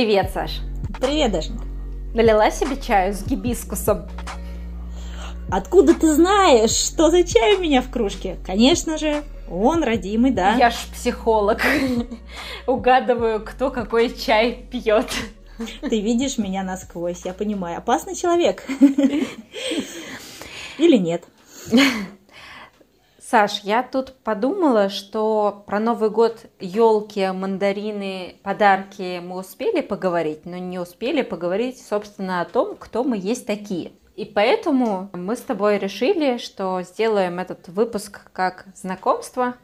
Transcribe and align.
Привет, 0.00 0.30
Саш. 0.32 0.60
Привет, 0.98 1.30
Дашенька. 1.30 1.62
Налила 2.14 2.50
себе 2.50 2.80
чаю 2.80 3.12
с 3.12 3.22
гибискусом. 3.22 4.08
Откуда 5.50 5.92
ты 5.92 6.14
знаешь, 6.14 6.70
что 6.70 7.10
за 7.10 7.22
чай 7.22 7.56
у 7.56 7.60
меня 7.60 7.82
в 7.82 7.90
кружке? 7.90 8.38
Конечно 8.46 8.96
же, 8.96 9.22
он 9.50 9.82
родимый, 9.82 10.30
да. 10.30 10.54
Я 10.54 10.70
ж 10.70 10.76
психолог. 10.90 11.60
Угадываю, 12.66 13.44
кто 13.44 13.68
какой 13.68 14.16
чай 14.16 14.66
пьет. 14.70 15.12
Ты 15.82 16.00
видишь 16.00 16.38
меня 16.38 16.62
насквозь, 16.62 17.26
я 17.26 17.34
понимаю. 17.34 17.76
Опасный 17.76 18.14
человек. 18.14 18.64
Или 20.78 20.96
нет? 20.96 21.24
Саш, 23.30 23.60
я 23.62 23.84
тут 23.84 24.16
подумала, 24.24 24.88
что 24.88 25.62
про 25.64 25.78
Новый 25.78 26.10
год, 26.10 26.46
елки, 26.58 27.30
мандарины, 27.30 28.34
подарки 28.42 29.20
мы 29.20 29.38
успели 29.38 29.82
поговорить, 29.82 30.46
но 30.46 30.56
не 30.56 30.80
успели 30.80 31.22
поговорить, 31.22 31.80
собственно, 31.80 32.40
о 32.40 32.44
том, 32.44 32.74
кто 32.76 33.04
мы 33.04 33.16
есть 33.16 33.46
такие. 33.46 33.92
И 34.16 34.24
поэтому 34.24 35.10
мы 35.12 35.36
с 35.36 35.42
тобой 35.42 35.78
решили, 35.78 36.38
что 36.38 36.82
сделаем 36.82 37.38
этот 37.38 37.68
выпуск 37.68 38.32
как 38.32 38.66
знакомство. 38.74 39.54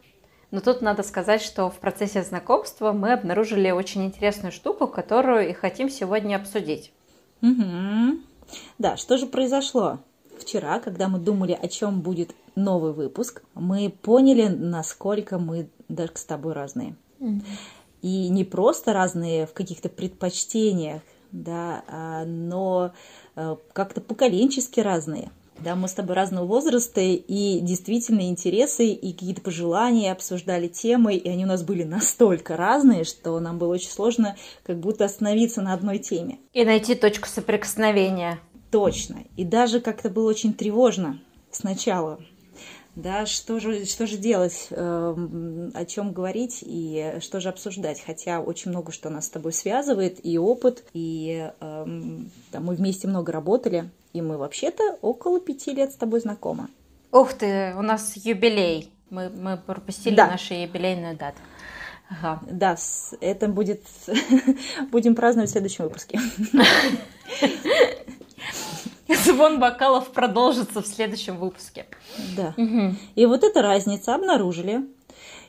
Но 0.53 0.61
тут 0.61 0.81
надо 0.81 1.03
сказать, 1.03 1.43
что 1.43 1.69
в 1.69 1.81
процессе 1.81 2.23
знакомства 2.23 2.93
мы 2.93 3.15
обнаружили 3.15 3.73
очень 3.73 4.05
интересную 4.05 4.53
штуку, 4.53 4.87
которую 4.87 5.51
и 5.51 5.53
хотим 5.53 5.91
сегодня 5.91 6.37
обсудить. 6.37 6.93
Угу. 7.43 8.21
Да, 8.79 8.97
что 8.97 9.19
же 9.19 9.27
произошло? 9.27 9.99
Вчера, 10.39 10.79
когда 10.79 11.09
мы 11.09 11.19
думали, 11.19 11.59
о 11.61 11.67
чем 11.67 12.01
будет 12.01 12.31
новый 12.57 12.93
выпуск, 12.93 13.43
мы 13.55 13.91
поняли, 13.91 14.49
насколько 14.49 15.39
мы 15.39 15.69
даже 15.89 16.12
с 16.15 16.25
тобой 16.25 16.55
разные. 16.55 16.97
Mm-hmm. 17.21 17.43
И 18.03 18.29
не 18.29 18.45
просто 18.45 18.93
разные 18.93 19.47
в 19.47 19.53
каких-то 19.53 19.89
предпочтениях, 19.89 21.03
да, 21.33 21.84
а, 21.89 22.25
но 22.25 22.93
э, 23.34 23.57
как-то 23.73 24.01
поколенчески 24.01 24.81
разные. 24.81 25.31
Да, 25.59 25.75
мы 25.75 25.89
с 25.89 25.95
тобой 25.95 26.15
разного 26.17 26.45
возраста, 26.45 27.01
и 27.01 27.61
действительно 27.61 28.29
интересы, 28.29 28.89
и 28.89 29.12
какие-то 29.12 29.41
пожелания, 29.41 30.12
обсуждали 30.12 30.69
темы, 30.69 31.15
и 31.17 31.29
они 31.29 31.45
у 31.45 31.49
нас 31.49 31.62
были 31.62 31.83
настолько 31.83 32.57
разные, 32.57 33.05
что 33.05 33.41
нам 33.41 33.59
было 33.59 33.73
очень 33.73 33.91
сложно 33.91 34.37
как 34.65 34.79
будто 34.79 35.07
остановиться 35.07 35.62
на 35.62 35.73
одной 35.73 35.99
теме. 35.99 36.39
И 36.53 36.65
найти 36.65 36.95
точку 36.95 37.27
соприкосновения. 37.29 38.39
Точно. 38.71 39.25
И 39.37 39.45
даже 39.45 39.81
как-то 39.81 40.11
было 40.11 40.29
очень 40.29 40.53
тревожно 40.53 41.21
сначала. 41.51 42.21
Да, 42.97 43.27
что 43.27 43.61
же, 43.61 43.85
что 43.85 44.07
же 44.07 44.17
делать, 44.17 44.69
э, 44.71 45.69
о 45.75 45.85
чем 45.85 46.15
говорить 46.15 46.61
и 46.63 47.17
что 47.21 47.41
же 47.41 47.51
обсуждать. 47.51 48.03
Хотя 48.05 48.41
очень 48.41 48.71
много 48.71 48.91
что 48.91 49.11
нас 49.11 49.27
с 49.27 49.31
тобой 49.31 49.53
связывает, 49.53 50.25
и 50.25 50.39
опыт, 50.39 50.83
и 50.95 51.53
э, 51.61 51.85
да, 52.53 52.61
мы 52.61 52.75
вместе 52.75 53.07
много 53.07 53.33
работали, 53.33 53.91
и 54.15 54.23
мы 54.23 54.39
вообще-то 54.39 54.97
около 55.03 55.41
пяти 55.41 55.75
лет 55.75 55.93
с 55.93 55.97
тобой 55.97 56.21
знакомы. 56.21 56.69
Ух 57.13 57.35
ты, 57.35 57.75
у 57.77 57.83
нас 57.83 58.17
юбилей. 58.17 58.91
Мы, 59.11 59.29
мы 59.29 59.59
пропустили 59.59 60.15
да. 60.15 60.29
нашу 60.29 60.55
юбилейную 60.55 61.19
дату. 61.19 61.39
Ага. 62.09 62.41
Да, 62.51 62.77
это 63.21 63.49
будет... 63.49 63.83
Будем 64.91 65.15
праздновать 65.15 65.51
в 65.51 65.53
следующем 65.53 65.85
выпуске. 65.85 66.19
Звон 69.25 69.61
бокалов 69.61 70.12
продолжится 70.12 70.83
в 70.83 70.87
следующем 70.87 71.37
выпуске. 71.37 71.87
Да. 72.37 72.55
Угу. 72.56 72.97
И 73.15 73.27
вот 73.27 73.44
эта 73.44 73.62
разница 73.62 74.15
обнаружили, 74.15 74.87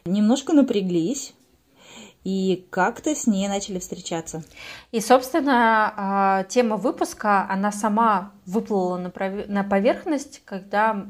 немножко 0.05 0.53
напряглись, 0.53 1.33
и 2.23 2.67
как-то 2.71 3.15
с 3.15 3.25
ней 3.25 3.47
начали 3.47 3.79
встречаться. 3.79 4.43
И, 4.91 4.99
собственно, 4.99 5.93
а, 5.95 6.43
тема 6.43 6.75
выпуска, 6.75 7.47
она 7.49 7.71
сама 7.71 8.33
выплыла 8.45 8.97
на 8.97 9.63
поверхность, 9.63 10.41
когда 10.43 11.07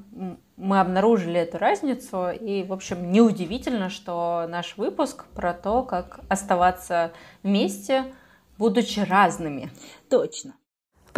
мы 0.57 0.79
обнаружили 0.79 1.39
эту 1.39 1.57
разницу. 1.57 2.29
И, 2.29 2.61
в 2.61 2.71
общем, 2.71 3.11
неудивительно, 3.11 3.89
что 3.89 4.45
наш 4.47 4.77
выпуск 4.77 5.25
про 5.33 5.53
то, 5.53 5.81
как 5.81 6.19
оставаться 6.29 7.11
вместе, 7.41 8.13
будучи 8.59 8.99
разными. 8.99 9.71
Точно. 10.09 10.53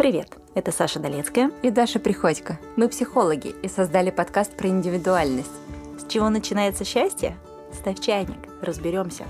Привет, 0.00 0.38
это 0.54 0.72
Саша 0.72 0.98
Долецкая 0.98 1.50
и 1.62 1.70
Даша 1.70 2.00
Приходько. 2.00 2.58
Мы 2.74 2.88
психологи 2.88 3.48
и 3.62 3.68
создали 3.68 4.10
подкаст 4.10 4.56
про 4.56 4.66
индивидуальность. 4.68 5.52
С 5.98 6.10
чего 6.10 6.30
начинается 6.30 6.86
счастье? 6.86 7.36
Ставь 7.70 8.00
чайник, 8.00 8.38
разберемся. 8.62 9.24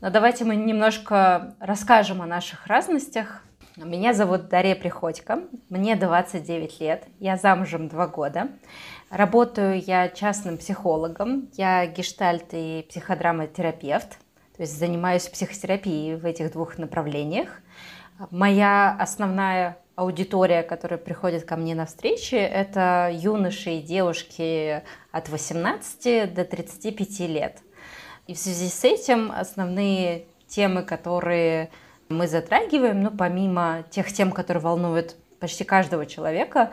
Но 0.00 0.10
давайте 0.10 0.44
мы 0.44 0.54
немножко 0.54 1.56
расскажем 1.58 2.22
о 2.22 2.26
наших 2.26 2.68
разностях. 2.68 3.42
Меня 3.76 4.14
зовут 4.14 4.48
Дарья 4.48 4.76
Приходько, 4.76 5.40
мне 5.68 5.96
29 5.96 6.80
лет, 6.80 7.08
я 7.18 7.36
замужем 7.36 7.88
2 7.88 8.06
года. 8.06 8.50
Работаю 9.10 9.80
я 9.80 10.10
частным 10.10 10.58
психологом, 10.58 11.48
я 11.54 11.86
гештальт 11.86 12.50
и 12.52 12.86
психодраматерапевт, 12.88 14.18
то 14.58 14.62
есть 14.62 14.76
занимаюсь 14.76 15.28
психотерапией 15.28 16.16
в 16.16 16.26
этих 16.26 16.52
двух 16.52 16.78
направлениях. 16.78 17.60
Моя 18.32 18.96
основная 18.98 19.78
аудитория, 19.94 20.64
которая 20.64 20.98
приходит 20.98 21.44
ко 21.44 21.54
мне 21.54 21.76
на 21.76 21.86
встречи, 21.86 22.34
это 22.34 23.08
юноши 23.14 23.70
и 23.76 23.82
девушки 23.82 24.82
от 25.12 25.28
18 25.28 26.34
до 26.34 26.44
35 26.44 27.20
лет. 27.20 27.58
И 28.26 28.34
в 28.34 28.38
связи 28.38 28.68
с 28.68 28.82
этим 28.82 29.30
основные 29.30 30.26
темы, 30.48 30.82
которые 30.82 31.70
мы 32.08 32.26
затрагиваем, 32.26 33.00
ну, 33.04 33.10
помимо 33.12 33.84
тех 33.90 34.12
тем, 34.12 34.32
которые 34.32 34.60
волнуют 34.60 35.14
почти 35.38 35.62
каждого 35.62 36.04
человека, 36.04 36.72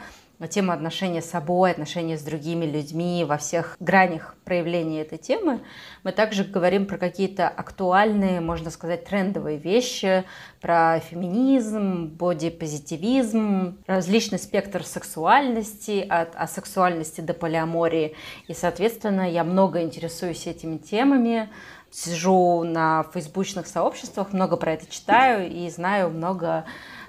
тема 0.50 0.74
отношения 0.74 1.22
с 1.22 1.30
собой, 1.30 1.72
отношения 1.72 2.18
с 2.18 2.22
другими 2.22 2.66
людьми 2.66 3.26
во 3.28 3.38
всех 3.38 3.78
гранях 3.80 4.36
проявления 4.44 5.02
этой 5.02 5.18
темы. 5.18 5.62
Мы 6.04 6.12
также 6.12 6.44
говорим 6.44 6.86
про 6.86 6.98
какие-то 6.98 7.48
актуальные, 7.48 8.42
можно 8.42 8.70
сказать, 8.70 9.06
трендовые 9.06 9.58
вещи, 9.58 10.24
про 10.62 11.00
феминизм, 11.00 12.08
бодипозитивизм, 12.08 13.78
различный 13.88 14.40
спектр 14.40 14.84
сексуальности, 14.84 16.06
от 16.08 16.36
асексуальности 16.36 17.22
до 17.22 17.34
полиамории. 17.34 18.16
И, 18.48 18.54
соответственно, 18.54 19.30
я 19.30 19.44
много 19.44 19.82
интересуюсь 19.82 20.48
этими 20.48 20.78
темами, 20.78 21.50
сижу 21.92 22.64
на 22.64 23.04
фейсбучных 23.14 23.68
сообществах, 23.68 24.34
много 24.34 24.58
про 24.58 24.74
это 24.74 24.86
читаю 24.92 25.50
и 25.50 25.70
знаю 25.70 26.10
много 26.10 26.66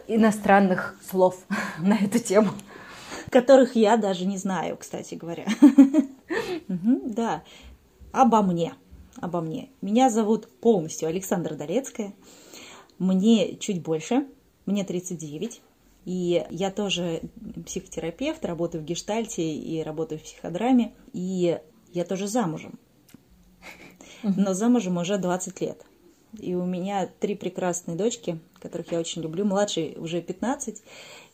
иностранных 0.06 0.94
слов 1.08 1.36
на 1.78 1.96
эту 1.96 2.18
тему 2.18 2.50
которых 3.36 3.76
я 3.76 3.98
даже 3.98 4.24
не 4.24 4.38
знаю, 4.38 4.78
кстати 4.78 5.14
говоря. 5.14 5.46
Да, 6.68 7.44
обо 8.12 8.42
мне. 8.42 8.74
Обо 9.16 9.40
мне. 9.40 9.68
Меня 9.82 10.10
зовут 10.10 10.48
полностью 10.60 11.08
Александра 11.08 11.54
Долецкая. 11.54 12.14
Мне 12.98 13.56
чуть 13.56 13.82
больше, 13.82 14.26
мне 14.64 14.84
39. 14.84 15.60
И 16.06 16.46
я 16.50 16.70
тоже 16.70 17.22
психотерапевт, 17.66 18.44
работаю 18.44 18.82
в 18.82 18.86
гештальте 18.86 19.42
и 19.42 19.82
работаю 19.82 20.18
в 20.18 20.22
психодраме. 20.22 20.94
И 21.12 21.60
я 21.92 22.04
тоже 22.04 22.26
замужем. 22.26 22.78
Но 24.22 24.54
замужем 24.54 24.96
уже 24.96 25.18
20 25.18 25.60
лет. 25.60 25.84
И 26.38 26.54
у 26.54 26.64
меня 26.64 27.08
три 27.20 27.34
прекрасные 27.34 27.96
дочки, 27.96 28.38
которых 28.60 28.92
я 28.92 28.98
очень 28.98 29.22
люблю. 29.22 29.44
Младший 29.44 29.96
уже 29.98 30.20
15. 30.20 30.82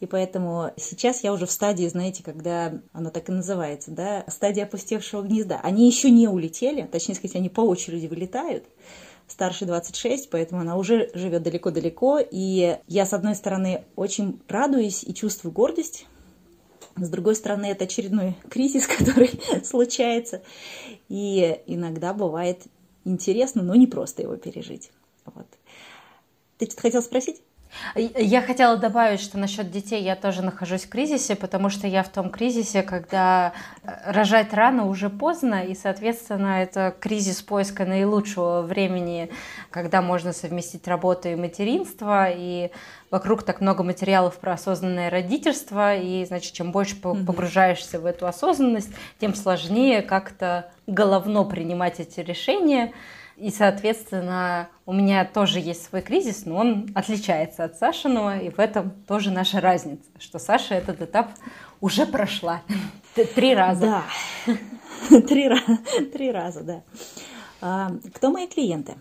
И 0.00 0.06
поэтому 0.06 0.72
сейчас 0.76 1.22
я 1.22 1.32
уже 1.32 1.46
в 1.46 1.50
стадии, 1.50 1.86
знаете, 1.86 2.22
когда 2.22 2.80
она 2.92 3.10
так 3.10 3.28
и 3.28 3.32
называется, 3.32 3.90
да, 3.90 4.24
стадия 4.28 4.64
опустевшего 4.64 5.22
гнезда. 5.22 5.60
Они 5.62 5.86
еще 5.86 6.10
не 6.10 6.28
улетели, 6.28 6.82
точнее 6.82 7.14
сказать, 7.14 7.36
они 7.36 7.48
по 7.48 7.60
очереди 7.60 8.06
вылетают. 8.06 8.64
Старше 9.28 9.64
26, 9.64 10.30
поэтому 10.30 10.60
она 10.60 10.76
уже 10.76 11.10
живет 11.14 11.42
далеко-далеко. 11.42 12.18
И 12.18 12.78
я, 12.86 13.06
с 13.06 13.12
одной 13.12 13.34
стороны, 13.34 13.84
очень 13.96 14.40
радуюсь 14.48 15.04
и 15.04 15.14
чувствую 15.14 15.52
гордость 15.52 16.06
с 16.96 17.08
другой 17.08 17.34
стороны, 17.36 17.66
это 17.66 17.84
очередной 17.84 18.36
кризис, 18.50 18.86
который 18.98 19.30
случается. 19.64 20.42
И 21.08 21.60
иногда 21.66 22.12
бывает 22.12 22.62
интересно, 23.04 23.62
но 23.62 23.74
не 23.74 23.86
просто 23.86 24.22
его 24.22 24.36
пережить. 24.36 24.90
Вот. 25.24 25.46
Ты 26.58 26.66
что-то 26.66 26.82
хотел 26.82 27.02
спросить? 27.02 27.42
Я 27.94 28.42
хотела 28.42 28.76
добавить, 28.76 29.20
что 29.20 29.38
насчет 29.38 29.70
детей 29.70 30.02
я 30.02 30.16
тоже 30.16 30.42
нахожусь 30.42 30.84
в 30.84 30.88
кризисе, 30.88 31.36
потому 31.36 31.70
что 31.70 31.86
я 31.86 32.02
в 32.02 32.08
том 32.08 32.30
кризисе, 32.30 32.82
когда 32.82 33.52
э, 33.82 34.12
рожать 34.12 34.52
рано 34.52 34.86
уже 34.86 35.10
поздно, 35.10 35.64
и, 35.64 35.74
соответственно, 35.74 36.62
это 36.62 36.94
кризис 36.98 37.42
поиска 37.42 37.84
наилучшего 37.84 38.62
времени, 38.62 39.30
когда 39.70 40.02
можно 40.02 40.32
совместить 40.32 40.86
работу 40.86 41.28
и 41.28 41.34
материнство, 41.34 42.28
и 42.30 42.70
вокруг 43.10 43.42
так 43.42 43.60
много 43.60 43.82
материалов 43.82 44.38
про 44.38 44.52
осознанное 44.54 45.10
родительство, 45.10 45.96
и, 45.96 46.24
значит, 46.24 46.52
чем 46.52 46.72
больше 46.72 46.96
погружаешься 46.96 48.00
в 48.00 48.06
эту 48.06 48.26
осознанность, 48.26 48.90
тем 49.20 49.34
сложнее 49.34 50.02
как-то 50.02 50.70
головно 50.86 51.44
принимать 51.44 52.00
эти 52.00 52.20
решения, 52.20 52.92
и, 53.36 53.50
соответственно, 53.50 54.68
у 54.86 54.92
меня 54.92 55.24
тоже 55.24 55.58
есть 55.58 55.84
свой 55.84 56.02
кризис, 56.02 56.44
но 56.44 56.56
он 56.56 56.90
отличается 56.94 57.64
от 57.64 57.76
Сашиного, 57.76 58.38
и 58.38 58.50
в 58.50 58.58
этом 58.58 58.90
тоже 59.06 59.30
наша 59.30 59.60
разница, 59.60 60.04
что 60.18 60.38
Саша 60.38 60.74
этот 60.74 61.00
этап 61.00 61.30
уже 61.80 62.06
прошла. 62.06 62.62
Три 63.34 63.54
раза. 63.54 63.80
Да, 63.80 64.04
три, 65.20 65.50
три 66.12 66.30
раза, 66.30 66.62
да. 66.62 66.82
А, 67.60 67.90
кто 68.14 68.30
мои 68.30 68.46
клиенты? 68.46 68.94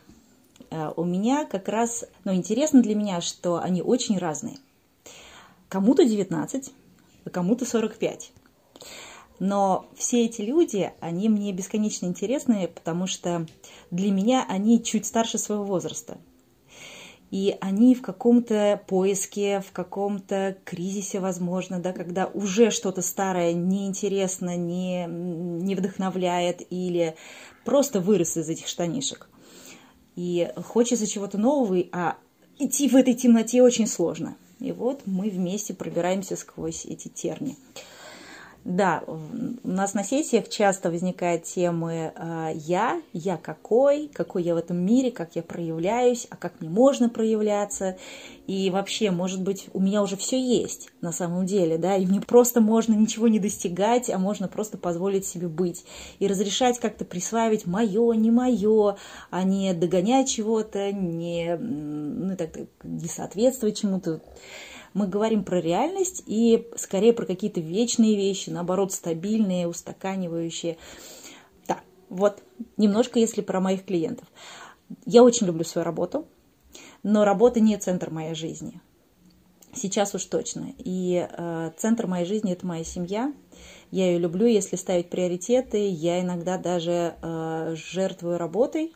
А, 0.69 0.91
у 0.95 1.03
меня 1.03 1.45
как 1.45 1.67
раз, 1.67 2.05
ну, 2.23 2.33
интересно 2.33 2.81
для 2.81 2.95
меня, 2.95 3.21
что 3.21 3.59
они 3.59 3.81
очень 3.81 4.17
разные. 4.17 4.57
Кому-то 5.69 6.03
19, 6.03 6.73
а 7.25 7.29
кому-то 7.29 7.65
45. 7.65 8.31
Но 9.41 9.87
все 9.95 10.25
эти 10.25 10.43
люди, 10.43 10.93
они 10.99 11.27
мне 11.27 11.51
бесконечно 11.51 12.05
интересны, 12.05 12.67
потому 12.67 13.07
что 13.07 13.47
для 13.89 14.11
меня 14.11 14.45
они 14.47 14.83
чуть 14.83 15.07
старше 15.07 15.39
своего 15.39 15.63
возраста. 15.63 16.19
И 17.31 17.57
они 17.59 17.95
в 17.95 18.03
каком-то 18.03 18.79
поиске, 18.85 19.61
в 19.61 19.71
каком-то 19.71 20.57
кризисе, 20.63 21.19
возможно, 21.19 21.79
да, 21.79 21.91
когда 21.91 22.27
уже 22.27 22.69
что-то 22.69 23.01
старое 23.01 23.53
неинтересно, 23.53 24.55
не, 24.57 25.07
не 25.07 25.73
вдохновляет 25.73 26.61
или 26.69 27.15
просто 27.65 27.99
вырос 27.99 28.37
из 28.37 28.47
этих 28.47 28.67
штанишек. 28.67 29.27
И 30.15 30.51
хочется 30.55 31.07
чего-то 31.07 31.39
нового, 31.39 31.83
а 31.91 32.15
идти 32.59 32.87
в 32.87 32.95
этой 32.95 33.15
темноте 33.15 33.63
очень 33.63 33.87
сложно. 33.87 34.37
И 34.59 34.71
вот 34.71 35.01
мы 35.07 35.31
вместе 35.31 35.73
пробираемся 35.73 36.35
сквозь 36.35 36.85
эти 36.85 37.07
терни. 37.07 37.57
Да, 38.63 39.03
у 39.07 39.67
нас 39.67 39.95
на 39.95 40.03
сессиях 40.03 40.47
часто 40.47 40.91
возникают 40.91 41.45
темы 41.45 42.13
э, 42.15 42.51
«я», 42.53 43.01
«я 43.11 43.37
какой», 43.37 44.07
«какой 44.13 44.43
я 44.43 44.53
в 44.53 44.57
этом 44.57 44.77
мире», 44.77 45.09
«как 45.09 45.35
я 45.35 45.41
проявляюсь», 45.41 46.27
«а 46.29 46.35
как 46.35 46.61
мне 46.61 46.69
можно 46.69 47.09
проявляться». 47.09 47.97
И 48.45 48.69
вообще, 48.69 49.09
может 49.09 49.41
быть, 49.41 49.67
у 49.73 49.79
меня 49.79 50.03
уже 50.03 50.15
все 50.15 50.39
есть 50.39 50.89
на 51.01 51.11
самом 51.11 51.47
деле, 51.47 51.79
да, 51.79 51.95
и 51.95 52.05
мне 52.05 52.21
просто 52.21 52.61
можно 52.61 52.93
ничего 52.93 53.27
не 53.27 53.39
достигать, 53.39 54.11
а 54.11 54.19
можно 54.19 54.47
просто 54.47 54.77
позволить 54.77 55.25
себе 55.25 55.47
быть. 55.47 55.83
И 56.19 56.27
разрешать 56.27 56.77
как-то 56.77 57.03
присваивать 57.03 57.65
мое, 57.65 58.13
не 58.13 58.29
мое, 58.29 58.97
а 59.31 59.43
не 59.43 59.73
догонять 59.73 60.29
чего-то, 60.29 60.91
не, 60.91 61.57
ну, 61.57 62.35
так, 62.37 62.51
не 62.83 63.07
соответствовать 63.07 63.79
чему-то 63.79 64.21
мы 64.93 65.07
говорим 65.07 65.43
про 65.43 65.59
реальность 65.59 66.23
и 66.25 66.67
скорее 66.75 67.13
про 67.13 67.25
какие-то 67.25 67.59
вечные 67.59 68.15
вещи, 68.15 68.49
наоборот, 68.49 68.91
стабильные, 68.91 69.67
устаканивающие. 69.67 70.77
Да, 71.67 71.79
вот 72.09 72.43
немножко, 72.77 73.19
если 73.19 73.41
про 73.41 73.59
моих 73.59 73.85
клиентов. 73.85 74.27
Я 75.05 75.23
очень 75.23 75.47
люблю 75.47 75.63
свою 75.63 75.85
работу, 75.85 76.27
но 77.03 77.23
работа 77.23 77.59
не 77.59 77.77
центр 77.77 78.09
моей 78.09 78.35
жизни. 78.35 78.81
Сейчас 79.73 80.13
уж 80.13 80.25
точно. 80.25 80.73
И 80.77 81.25
э, 81.29 81.71
центр 81.77 82.07
моей 82.07 82.25
жизни 82.25 82.51
это 82.51 82.65
моя 82.65 82.83
семья. 82.83 83.33
Я 83.89 84.07
ее 84.07 84.19
люблю, 84.19 84.45
если 84.45 84.75
ставить 84.75 85.09
приоритеты. 85.09 85.87
Я 85.87 86.19
иногда 86.19 86.57
даже 86.57 87.15
э, 87.21 87.75
жертвую 87.77 88.37
работой, 88.37 88.93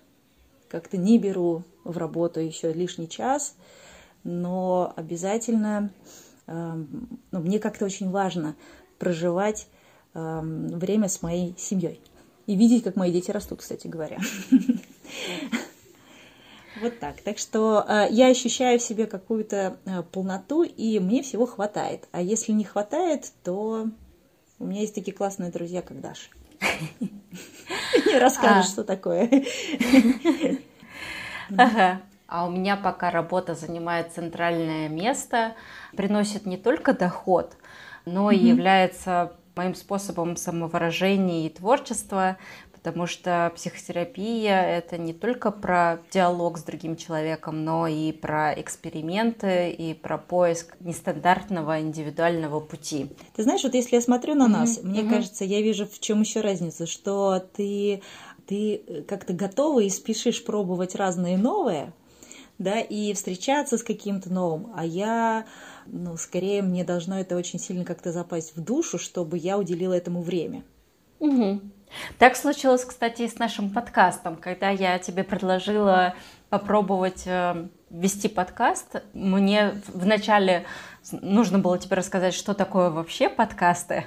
как-то 0.67 0.97
не 0.97 1.17
беру 1.17 1.63
в 1.85 1.97
работу 1.97 2.41
еще 2.41 2.73
лишний 2.73 3.07
час 3.07 3.55
но 4.25 4.91
обязательно, 4.95 5.91
эм, 6.47 7.19
ну, 7.31 7.39
мне 7.39 7.59
как-то 7.59 7.85
очень 7.85 8.09
важно 8.09 8.55
проживать 8.97 9.67
эм, 10.13 10.67
время 10.67 11.07
с 11.07 11.21
моей 11.21 11.55
семьей 11.57 12.01
и 12.47 12.55
видеть, 12.55 12.83
как 12.83 12.95
мои 12.95 13.11
дети 13.11 13.31
растут, 13.31 13.59
кстати 13.59 13.87
говоря. 13.87 14.17
Вот 16.81 16.99
так. 16.99 17.21
Так 17.21 17.37
что 17.37 17.85
э, 17.87 18.07
я 18.09 18.27
ощущаю 18.27 18.79
в 18.79 18.81
себе 18.81 19.05
какую-то 19.05 19.77
э, 19.85 20.03
полноту, 20.11 20.63
и 20.63 20.99
мне 20.99 21.23
всего 21.23 21.45
хватает. 21.45 22.05
А 22.11 22.21
если 22.21 22.51
не 22.51 22.65
хватает, 22.65 23.31
то 23.45 23.87
у 24.59 24.65
меня 24.65 24.81
есть 24.81 24.93
такие 24.93 25.15
классные 25.15 25.51
друзья, 25.51 25.81
как 25.81 26.01
Даша. 26.01 26.27
Не 26.99 28.19
расскажешь, 28.19 28.65
а. 28.65 28.73
что 28.73 28.83
такое. 28.83 29.45
Ага 31.57 32.01
а 32.27 32.45
у 32.45 32.51
меня 32.51 32.75
пока 32.75 33.11
работа 33.11 33.55
занимает 33.55 34.13
центральное 34.13 34.89
место, 34.89 35.53
приносит 35.95 36.45
не 36.45 36.57
только 36.57 36.93
доход, 36.93 37.55
но 38.05 38.31
mm-hmm. 38.31 38.35
и 38.35 38.47
является 38.47 39.33
моим 39.55 39.75
способом 39.75 40.35
самовыражения 40.35 41.47
и 41.47 41.49
творчества, 41.49 42.37
потому 42.73 43.07
что 43.07 43.51
психотерапия— 43.55 44.61
это 44.77 44.97
не 44.97 45.13
только 45.13 45.49
про 45.49 45.99
диалог 46.11 46.57
с 46.59 46.63
другим 46.63 46.97
человеком, 46.97 47.63
но 47.63 47.87
и 47.87 48.11
про 48.11 48.53
эксперименты, 48.53 49.71
и 49.71 49.93
про 49.93 50.17
поиск 50.17 50.75
нестандартного 50.81 51.81
индивидуального 51.81 52.59
пути. 52.59 53.11
Ты 53.35 53.43
знаешь, 53.43 53.63
вот 53.63 53.73
если 53.73 53.95
я 53.95 54.01
смотрю 54.01 54.35
на 54.35 54.47
нас, 54.47 54.77
mm-hmm. 54.77 54.87
мне 54.87 55.01
mm-hmm. 55.01 55.09
кажется, 55.09 55.45
я 55.45 55.61
вижу 55.61 55.87
в 55.87 55.99
чем 55.99 56.21
еще 56.21 56.41
разница, 56.41 56.85
что 56.85 57.39
ты 57.39 58.03
ты 58.45 59.05
как-то 59.07 59.33
готова 59.33 59.79
и 59.79 59.89
спешишь 59.89 60.45
пробовать 60.45 60.93
разные 60.93 61.35
новые, 61.37 61.93
да, 62.57 62.79
и 62.79 63.13
встречаться 63.13 63.77
с 63.77 63.83
каким-то 63.83 64.31
новым, 64.31 64.71
а 64.75 64.85
я, 64.85 65.45
ну, 65.85 66.17
скорее 66.17 66.61
мне 66.61 66.83
должно 66.83 67.19
это 67.19 67.35
очень 67.35 67.59
сильно 67.59 67.85
как-то 67.85 68.11
запасть 68.11 68.55
в 68.55 68.63
душу, 68.63 68.97
чтобы 68.97 69.37
я 69.37 69.57
уделила 69.57 69.93
этому 69.93 70.21
время. 70.21 70.63
Угу. 71.19 71.61
Так 72.17 72.35
случилось, 72.35 72.83
кстати, 72.83 73.23
и 73.23 73.27
с 73.27 73.39
нашим 73.39 73.69
подкастом, 73.69 74.35
когда 74.35 74.69
я 74.69 74.99
тебе 74.99 75.23
предложила 75.23 76.15
попробовать 76.49 77.23
э, 77.25 77.67
вести 77.89 78.27
подкаст. 78.27 79.03
Мне 79.13 79.81
вначале 79.87 80.65
нужно 81.11 81.59
было 81.59 81.77
тебе 81.77 81.95
рассказать, 81.95 82.33
что 82.33 82.53
такое 82.53 82.89
вообще 82.89 83.29
подкасты. 83.29 84.05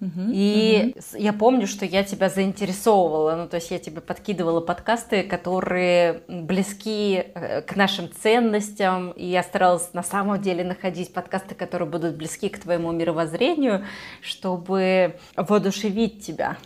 И 0.00 0.94
угу. 0.96 1.18
я 1.18 1.32
помню, 1.34 1.66
что 1.66 1.84
я 1.84 2.02
тебя 2.04 2.30
заинтересовывала, 2.30 3.36
ну 3.36 3.48
то 3.48 3.56
есть 3.56 3.70
я 3.70 3.78
тебе 3.78 4.00
подкидывала 4.00 4.62
подкасты, 4.62 5.22
которые 5.22 6.22
близки 6.26 7.22
э, 7.34 7.60
к 7.60 7.76
нашим 7.76 8.10
ценностям, 8.10 9.10
и 9.10 9.26
я 9.26 9.42
старалась 9.42 9.92
на 9.92 10.02
самом 10.02 10.40
деле 10.40 10.64
находить 10.64 11.12
подкасты, 11.12 11.54
которые 11.54 11.88
будут 11.88 12.16
близки 12.16 12.48
к 12.48 12.58
твоему 12.58 12.92
мировоззрению, 12.92 13.84
чтобы 14.22 15.18
воодушевить 15.36 16.24
тебя. 16.24 16.56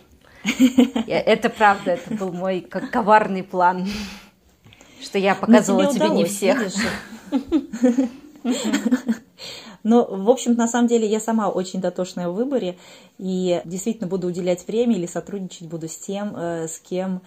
Это 1.07 1.49
правда, 1.49 1.91
это 1.91 2.13
был 2.13 2.31
мой 2.31 2.61
коварный 2.61 3.43
план, 3.43 3.87
что 5.01 5.17
я 5.17 5.35
показывала 5.35 5.91
тебе 5.91 6.09
не 6.09 6.23
всех. 6.25 6.59
Но, 9.83 10.05
в 10.05 10.29
общем 10.29 10.53
на 10.53 10.67
самом 10.67 10.87
деле, 10.87 11.07
я 11.07 11.19
сама 11.19 11.49
очень 11.49 11.79
дотошная 11.79 12.27
в 12.27 12.33
выборе 12.33 12.77
и 13.19 13.61
действительно 13.65 14.07
буду 14.07 14.27
уделять 14.27 14.67
время 14.67 14.95
или 14.95 15.05
сотрудничать 15.05 15.67
буду 15.67 15.87
с 15.87 15.95
тем, 15.95 16.35
э, 16.35 16.67
с 16.67 16.79
кем 16.79 17.21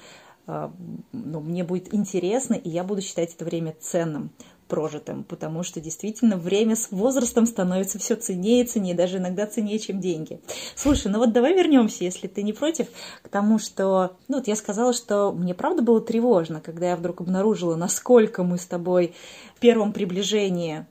э, 0.48 0.68
ну, 1.12 1.40
мне 1.40 1.62
будет 1.62 1.94
интересно, 1.94 2.54
и 2.54 2.68
я 2.68 2.82
буду 2.82 3.00
считать 3.00 3.32
это 3.34 3.44
время 3.44 3.76
ценным 3.80 4.32
прожитым, 4.68 5.24
потому 5.24 5.62
что 5.62 5.80
действительно 5.80 6.36
время 6.36 6.76
с 6.76 6.90
возрастом 6.90 7.46
становится 7.46 7.98
все 7.98 8.14
ценнее 8.14 8.62
и 8.62 8.66
ценнее, 8.66 8.94
даже 8.94 9.18
иногда 9.18 9.46
ценнее, 9.46 9.78
чем 9.78 10.00
деньги. 10.00 10.40
Слушай, 10.76 11.10
ну 11.10 11.18
вот 11.18 11.32
давай 11.32 11.54
вернемся, 11.54 12.04
если 12.04 12.28
ты 12.28 12.42
не 12.42 12.52
против, 12.52 12.88
к 13.22 13.28
тому, 13.28 13.58
что, 13.58 14.16
ну 14.28 14.36
вот 14.36 14.46
я 14.46 14.54
сказала, 14.54 14.92
что 14.92 15.32
мне 15.32 15.54
правда 15.54 15.82
было 15.82 16.00
тревожно, 16.00 16.60
когда 16.60 16.90
я 16.90 16.96
вдруг 16.96 17.20
обнаружила, 17.20 17.74
насколько 17.76 18.44
мы 18.44 18.58
с 18.58 18.66
тобой 18.66 19.14
в 19.56 19.60
первом 19.60 19.92
приближении 19.92 20.86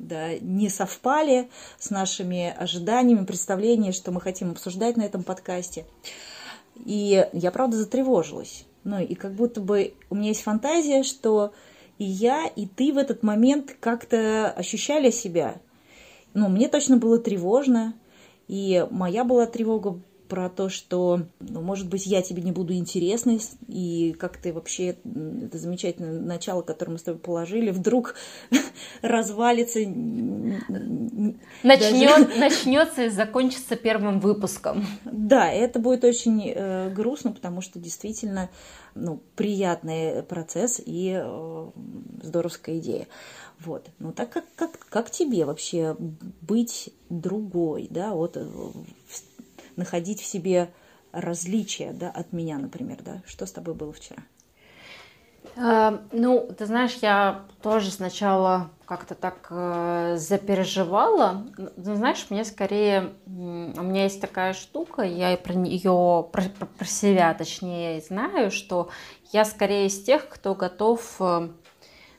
да, 0.00 0.38
не 0.38 0.68
совпали 0.68 1.50
с 1.78 1.90
нашими 1.90 2.54
ожиданиями, 2.56 3.26
представлениями, 3.26 3.92
что 3.92 4.10
мы 4.10 4.20
хотим 4.20 4.50
обсуждать 4.50 4.96
на 4.96 5.02
этом 5.02 5.22
подкасте. 5.22 5.84
И 6.84 7.26
я, 7.32 7.50
правда, 7.50 7.76
затревожилась. 7.76 8.64
Ну, 8.82 8.98
и 8.98 9.14
как 9.14 9.34
будто 9.34 9.60
бы 9.60 9.92
у 10.08 10.14
меня 10.14 10.28
есть 10.28 10.42
фантазия, 10.42 11.02
что 11.02 11.52
и 11.98 12.04
я, 12.04 12.46
и 12.46 12.66
ты 12.66 12.94
в 12.94 12.98
этот 12.98 13.22
момент 13.22 13.76
как-то 13.78 14.50
ощущали 14.50 15.10
себя. 15.10 15.60
Ну, 16.32 16.48
мне 16.48 16.68
точно 16.68 16.96
было 16.96 17.18
тревожно, 17.18 17.94
и 18.48 18.86
моя 18.90 19.22
была 19.22 19.44
тревога 19.44 20.00
про 20.30 20.48
то, 20.48 20.68
что, 20.68 21.22
ну, 21.40 21.60
может 21.60 21.88
быть, 21.88 22.06
я 22.06 22.22
тебе 22.22 22.40
не 22.40 22.52
буду 22.52 22.72
интересна, 22.72 23.36
и 23.66 24.14
как 24.18 24.36
ты 24.36 24.52
вообще, 24.52 24.96
это 25.44 25.58
замечательное 25.58 26.20
начало, 26.20 26.62
которое 26.62 26.92
мы 26.92 26.98
с 26.98 27.02
тобой 27.02 27.20
положили, 27.20 27.70
вдруг 27.70 28.14
развалится. 29.02 29.80
Начнет, 29.80 31.36
даже... 31.64 32.28
Начнется 32.38 33.06
и 33.06 33.08
закончится 33.08 33.74
первым 33.74 34.20
выпуском. 34.20 34.86
Да, 35.04 35.50
это 35.50 35.80
будет 35.80 36.04
очень 36.04 36.52
э, 36.54 36.90
грустно, 36.90 37.32
потому 37.32 37.60
что 37.60 37.80
действительно 37.80 38.50
ну, 38.94 39.20
приятный 39.34 40.22
процесс 40.22 40.80
и 40.84 41.20
э, 41.20 41.70
здоровская 42.22 42.78
идея. 42.78 43.08
Вот. 43.60 43.90
Ну 43.98 44.12
так 44.12 44.30
как, 44.30 44.44
как, 44.56 44.70
как 44.88 45.10
тебе 45.10 45.44
вообще 45.44 45.94
быть 45.98 46.90
другой, 47.10 47.88
да, 47.90 48.14
вот 48.14 48.36
э, 48.36 48.46
находить 49.76 50.20
в 50.20 50.26
себе 50.26 50.70
различия, 51.12 51.92
да, 51.92 52.10
от 52.10 52.32
меня, 52.32 52.58
например, 52.58 52.98
да? 53.02 53.22
Что 53.26 53.46
с 53.46 53.52
тобой 53.52 53.74
было 53.74 53.92
вчера? 53.92 54.22
Э, 55.56 55.98
ну, 56.12 56.48
ты 56.56 56.66
знаешь, 56.66 56.98
я 57.02 57.42
тоже 57.62 57.90
сначала 57.90 58.70
как-то 58.84 59.14
так 59.14 59.46
э, 59.50 60.16
запереживала. 60.16 61.46
Ну, 61.76 61.94
знаешь, 61.94 62.26
мне 62.30 62.44
скорее, 62.44 63.12
у 63.26 63.30
меня 63.30 64.04
есть 64.04 64.20
такая 64.20 64.52
штука, 64.52 65.02
я 65.02 65.34
и 65.34 65.36
про 65.36 65.54
нее, 65.54 66.26
про, 66.32 66.42
про 66.78 66.84
себя 66.84 67.32
точнее 67.34 68.00
знаю, 68.00 68.50
что 68.50 68.90
я 69.32 69.44
скорее 69.44 69.86
из 69.86 70.02
тех, 70.02 70.28
кто 70.28 70.54
готов 70.54 71.16
э, 71.20 71.50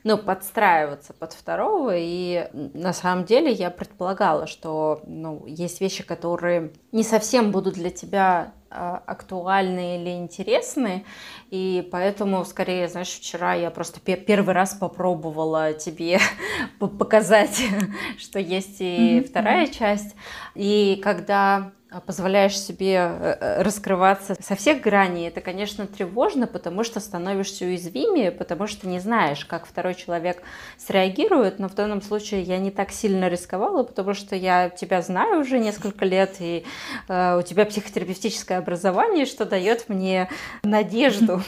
ну, 0.03 0.17
подстраиваться 0.17 1.13
под 1.13 1.33
второго. 1.33 1.95
И 1.95 2.47
на 2.53 2.93
самом 2.93 3.25
деле 3.25 3.51
я 3.51 3.69
предполагала, 3.69 4.47
что 4.47 5.01
ну, 5.05 5.45
есть 5.45 5.81
вещи, 5.81 6.03
которые 6.03 6.73
не 6.91 7.03
совсем 7.03 7.51
будут 7.51 7.75
для 7.75 7.89
тебя 7.89 8.53
а, 8.69 9.03
актуальны 9.05 9.97
или 9.97 10.11
интересны, 10.11 11.05
и 11.49 11.87
поэтому, 11.91 12.45
скорее, 12.45 12.87
знаешь, 12.87 13.09
вчера 13.09 13.53
я 13.53 13.69
просто 13.69 13.99
первый 13.99 14.53
раз 14.53 14.73
попробовала 14.73 15.73
тебе 15.73 16.19
показать, 16.79 17.61
что 18.17 18.39
есть 18.39 18.77
и 18.79 19.25
вторая 19.27 19.67
часть, 19.67 20.15
и 20.55 21.01
когда 21.03 21.73
позволяешь 21.99 22.57
себе 22.57 22.95
э, 22.95 23.37
э, 23.39 23.61
раскрываться 23.63 24.35
со 24.41 24.55
всех 24.55 24.81
граней, 24.81 25.27
это, 25.27 25.41
конечно, 25.41 25.85
тревожно, 25.87 26.47
потому 26.47 26.85
что 26.85 27.01
становишься 27.01 27.65
уязвимее, 27.65 28.31
потому 28.31 28.67
что 28.67 28.87
не 28.87 28.99
знаешь, 28.99 29.43
как 29.43 29.65
второй 29.65 29.95
человек 29.95 30.41
среагирует, 30.77 31.59
но 31.59 31.67
в 31.67 31.75
данном 31.75 32.01
случае 32.01 32.43
я 32.43 32.59
не 32.59 32.71
так 32.71 32.91
сильно 32.91 33.27
рисковала, 33.27 33.83
потому 33.83 34.13
что 34.13 34.37
я 34.37 34.69
тебя 34.69 35.01
знаю 35.01 35.41
уже 35.41 35.59
несколько 35.59 36.05
лет, 36.05 36.37
и 36.39 36.63
э, 37.09 37.37
у 37.37 37.41
тебя 37.41 37.65
психотерапевтическое 37.65 38.59
образование, 38.59 39.25
что 39.25 39.45
дает 39.45 39.89
мне 39.89 40.29
надежду 40.63 41.43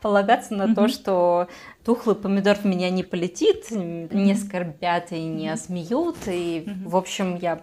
полагаться 0.00 0.54
на 0.54 0.74
то, 0.74 0.88
что 0.88 1.48
тухлый 1.84 2.16
помидор 2.16 2.56
в 2.56 2.64
меня 2.64 2.90
не 2.90 3.02
полетит, 3.02 3.70
не 3.70 4.34
скорбят 4.34 5.12
и 5.12 5.22
не 5.22 5.48
осмеют. 5.48 6.16
И, 6.26 6.68
в 6.84 6.96
общем, 6.96 7.36
я 7.36 7.62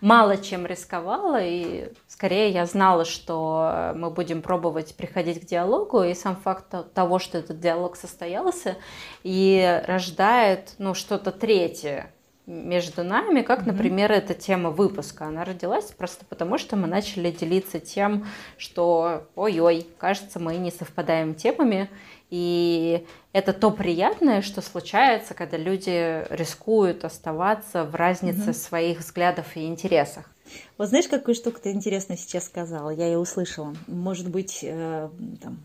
мало 0.00 0.36
чем 0.36 0.66
рисковала, 0.66 1.40
и 1.40 1.92
скорее 2.08 2.50
я 2.50 2.66
знала, 2.66 3.04
что 3.04 3.92
мы 3.94 4.10
будем 4.10 4.42
пробовать 4.42 4.94
приходить 4.96 5.40
к 5.40 5.44
диалогу, 5.44 6.02
и 6.02 6.14
сам 6.14 6.36
факт 6.36 6.74
того, 6.94 7.18
что 7.18 7.38
этот 7.38 7.60
диалог 7.60 7.96
состоялся, 7.96 8.76
и 9.22 9.82
рождает 9.86 10.74
ну, 10.78 10.94
что-то 10.94 11.30
третье 11.30 12.12
между 12.46 13.04
нами, 13.04 13.42
как, 13.42 13.66
например, 13.66 14.10
эта 14.10 14.34
тема 14.34 14.70
выпуска. 14.70 15.26
Она 15.26 15.44
родилась 15.44 15.92
просто 15.92 16.24
потому, 16.24 16.58
что 16.58 16.76
мы 16.76 16.88
начали 16.88 17.30
делиться 17.30 17.78
тем, 17.78 18.26
что 18.58 19.28
ой-ой, 19.36 19.86
кажется, 19.98 20.40
мы 20.40 20.56
не 20.56 20.72
совпадаем 20.72 21.34
темами, 21.34 21.88
и 22.32 23.06
это 23.34 23.52
то 23.52 23.70
приятное, 23.70 24.40
что 24.40 24.62
случается, 24.62 25.34
когда 25.34 25.58
люди 25.58 26.24
рискуют 26.30 27.04
оставаться 27.04 27.84
в 27.84 27.94
разнице 27.94 28.50
угу. 28.50 28.52
своих 28.54 29.00
взглядов 29.00 29.54
и 29.54 29.66
интересах. 29.66 30.30
Вот 30.78 30.88
знаешь, 30.88 31.08
какую 31.08 31.34
штуку 31.34 31.58
ты 31.62 31.72
интересно 31.72 32.16
сейчас 32.16 32.46
сказала? 32.46 32.88
Я 32.88 33.04
ее 33.04 33.18
услышала. 33.18 33.76
Может 33.86 34.30
быть, 34.30 34.60
э, 34.62 35.10
там, 35.42 35.58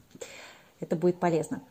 это 0.82 0.98
будет 0.98 1.22
полезно. 1.22 1.62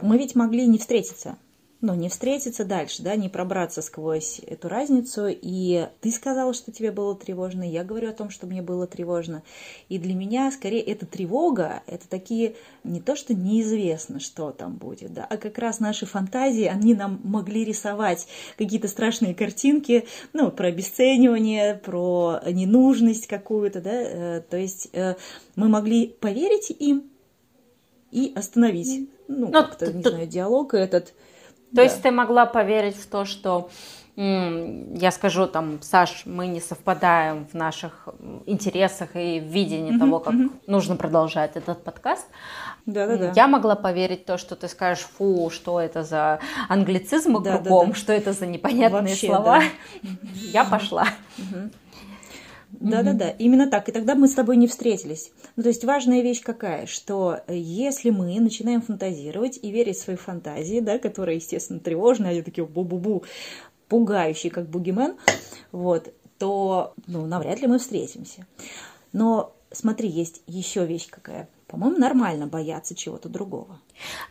Мы 0.00 0.16
ведь 0.16 0.34
могли 0.34 0.66
не 0.66 0.78
встретиться 0.78 1.36
ну, 1.82 1.96
не 1.96 2.08
встретиться 2.08 2.64
дальше, 2.64 3.02
да, 3.02 3.16
не 3.16 3.28
пробраться 3.28 3.82
сквозь 3.82 4.40
эту 4.46 4.68
разницу. 4.68 5.26
И 5.28 5.88
ты 6.00 6.12
сказала, 6.12 6.54
что 6.54 6.70
тебе 6.70 6.92
было 6.92 7.16
тревожно, 7.16 7.68
я 7.68 7.82
говорю 7.82 8.08
о 8.08 8.12
том, 8.12 8.30
что 8.30 8.46
мне 8.46 8.62
было 8.62 8.86
тревожно. 8.86 9.42
И 9.88 9.98
для 9.98 10.14
меня, 10.14 10.52
скорее, 10.52 10.80
эта 10.80 11.06
тревога, 11.06 11.82
это 11.88 12.08
такие, 12.08 12.54
не 12.84 13.00
то, 13.00 13.16
что 13.16 13.34
неизвестно, 13.34 14.20
что 14.20 14.52
там 14.52 14.76
будет, 14.76 15.12
да, 15.12 15.26
а 15.28 15.36
как 15.36 15.58
раз 15.58 15.80
наши 15.80 16.06
фантазии, 16.06 16.64
они 16.64 16.94
нам 16.94 17.20
могли 17.24 17.64
рисовать 17.64 18.28
какие-то 18.56 18.86
страшные 18.86 19.34
картинки, 19.34 20.06
ну, 20.32 20.52
про 20.52 20.68
обесценивание, 20.68 21.74
про 21.74 22.40
ненужность 22.46 23.26
какую-то, 23.26 23.80
да, 23.80 23.90
э, 23.92 24.40
то 24.48 24.56
есть 24.56 24.88
э, 24.92 25.16
мы 25.56 25.68
могли 25.68 26.06
поверить 26.06 26.70
им 26.70 27.10
и 28.12 28.32
остановить, 28.36 29.10
ну, 29.26 29.46
ну 29.46 29.50
как-то, 29.50 29.92
не 29.92 30.02
знаю, 30.02 30.28
диалог 30.28 30.74
этот, 30.74 31.12
то 31.72 31.76
да. 31.76 31.82
есть 31.82 32.02
ты 32.02 32.10
могла 32.10 32.46
поверить 32.46 32.96
в 32.96 33.06
то, 33.06 33.24
что 33.24 33.70
я 34.14 35.10
скажу 35.10 35.46
там, 35.46 35.80
Саш, 35.80 36.24
мы 36.26 36.46
не 36.46 36.60
совпадаем 36.60 37.46
в 37.46 37.54
наших 37.54 38.10
интересах 38.44 39.16
и 39.16 39.40
в 39.40 39.44
видении 39.44 39.94
mm-hmm, 39.94 39.98
того, 39.98 40.18
как 40.18 40.34
mm-hmm. 40.34 40.50
нужно 40.66 40.96
продолжать 40.96 41.56
этот 41.56 41.82
подкаст. 41.82 42.26
Да, 42.84 43.06
да, 43.06 43.16
да. 43.16 43.32
Я 43.34 43.48
могла 43.48 43.74
поверить 43.74 44.26
то, 44.26 44.36
что 44.36 44.54
ты 44.54 44.68
скажешь, 44.68 45.06
фу, 45.16 45.48
что 45.50 45.80
это 45.80 46.02
за 46.02 46.40
англицизмы 46.68 47.40
да, 47.40 47.56
кругом, 47.56 47.86
да, 47.86 47.92
да. 47.94 47.98
что 47.98 48.12
это 48.12 48.34
за 48.34 48.44
непонятные 48.44 49.02
Вообще, 49.02 49.26
слова. 49.28 49.60
Да. 50.02 50.08
Я 50.34 50.64
пошла. 50.64 51.06
Mm-hmm. 51.38 51.72
Да-да-да, 52.90 53.30
именно 53.30 53.68
так. 53.68 53.88
И 53.88 53.92
тогда 53.92 54.14
мы 54.14 54.28
с 54.28 54.34
тобой 54.34 54.56
не 54.56 54.66
встретились. 54.66 55.30
Ну, 55.56 55.62
то 55.62 55.68
есть 55.68 55.84
важная 55.84 56.22
вещь 56.22 56.42
какая, 56.42 56.86
что 56.86 57.40
э, 57.46 57.56
если 57.56 58.10
мы 58.10 58.38
начинаем 58.40 58.82
фантазировать 58.82 59.58
и 59.62 59.70
верить 59.70 59.96
в 59.96 60.02
свои 60.02 60.16
фантазии, 60.16 60.80
да, 60.80 60.98
которые, 60.98 61.36
естественно, 61.36 61.80
тревожные, 61.80 62.30
они 62.30 62.42
такие 62.42 62.66
бу-бу-бу, 62.66 63.24
пугающие, 63.88 64.50
как 64.50 64.68
бугимен, 64.68 65.16
вот, 65.70 66.12
то, 66.38 66.94
ну, 67.06 67.26
навряд 67.26 67.60
ли 67.60 67.68
мы 67.68 67.78
встретимся. 67.78 68.46
Но 69.12 69.54
смотри, 69.70 70.08
есть 70.08 70.42
еще 70.46 70.84
вещь 70.84 71.08
какая. 71.08 71.48
По-моему, 71.72 71.98
нормально 71.98 72.46
бояться 72.46 72.94
чего-то 72.94 73.30
другого. 73.30 73.78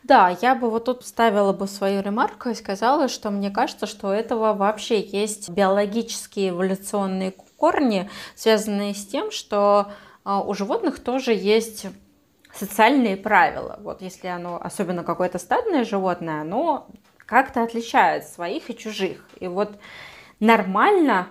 Да, 0.04 0.36
я 0.40 0.54
бы 0.54 0.70
вот 0.70 0.84
тут 0.84 1.04
ставила 1.04 1.52
бы 1.52 1.66
свою 1.66 2.00
ремарку 2.00 2.50
и 2.50 2.54
сказала, 2.54 3.08
что 3.08 3.32
мне 3.32 3.50
кажется, 3.50 3.86
что 3.86 4.08
у 4.08 4.10
этого 4.12 4.54
вообще 4.54 5.00
есть 5.00 5.50
биологические 5.50 6.50
эволюционные 6.50 7.34
корни, 7.56 8.08
связанные 8.36 8.94
с 8.94 9.04
тем, 9.04 9.32
что 9.32 9.90
а, 10.22 10.40
у 10.40 10.54
животных 10.54 11.00
тоже 11.00 11.34
есть 11.34 11.86
социальные 12.54 13.16
правила. 13.16 13.76
Вот 13.82 14.02
если 14.02 14.28
оно, 14.28 14.60
особенно 14.62 15.02
какое-то 15.02 15.40
стадное 15.40 15.84
животное, 15.84 16.42
оно 16.42 16.86
как-то 17.26 17.64
отличает 17.64 18.28
своих 18.28 18.70
и 18.70 18.78
чужих. 18.78 19.26
И 19.40 19.48
вот 19.48 19.72
нормально 20.38 21.26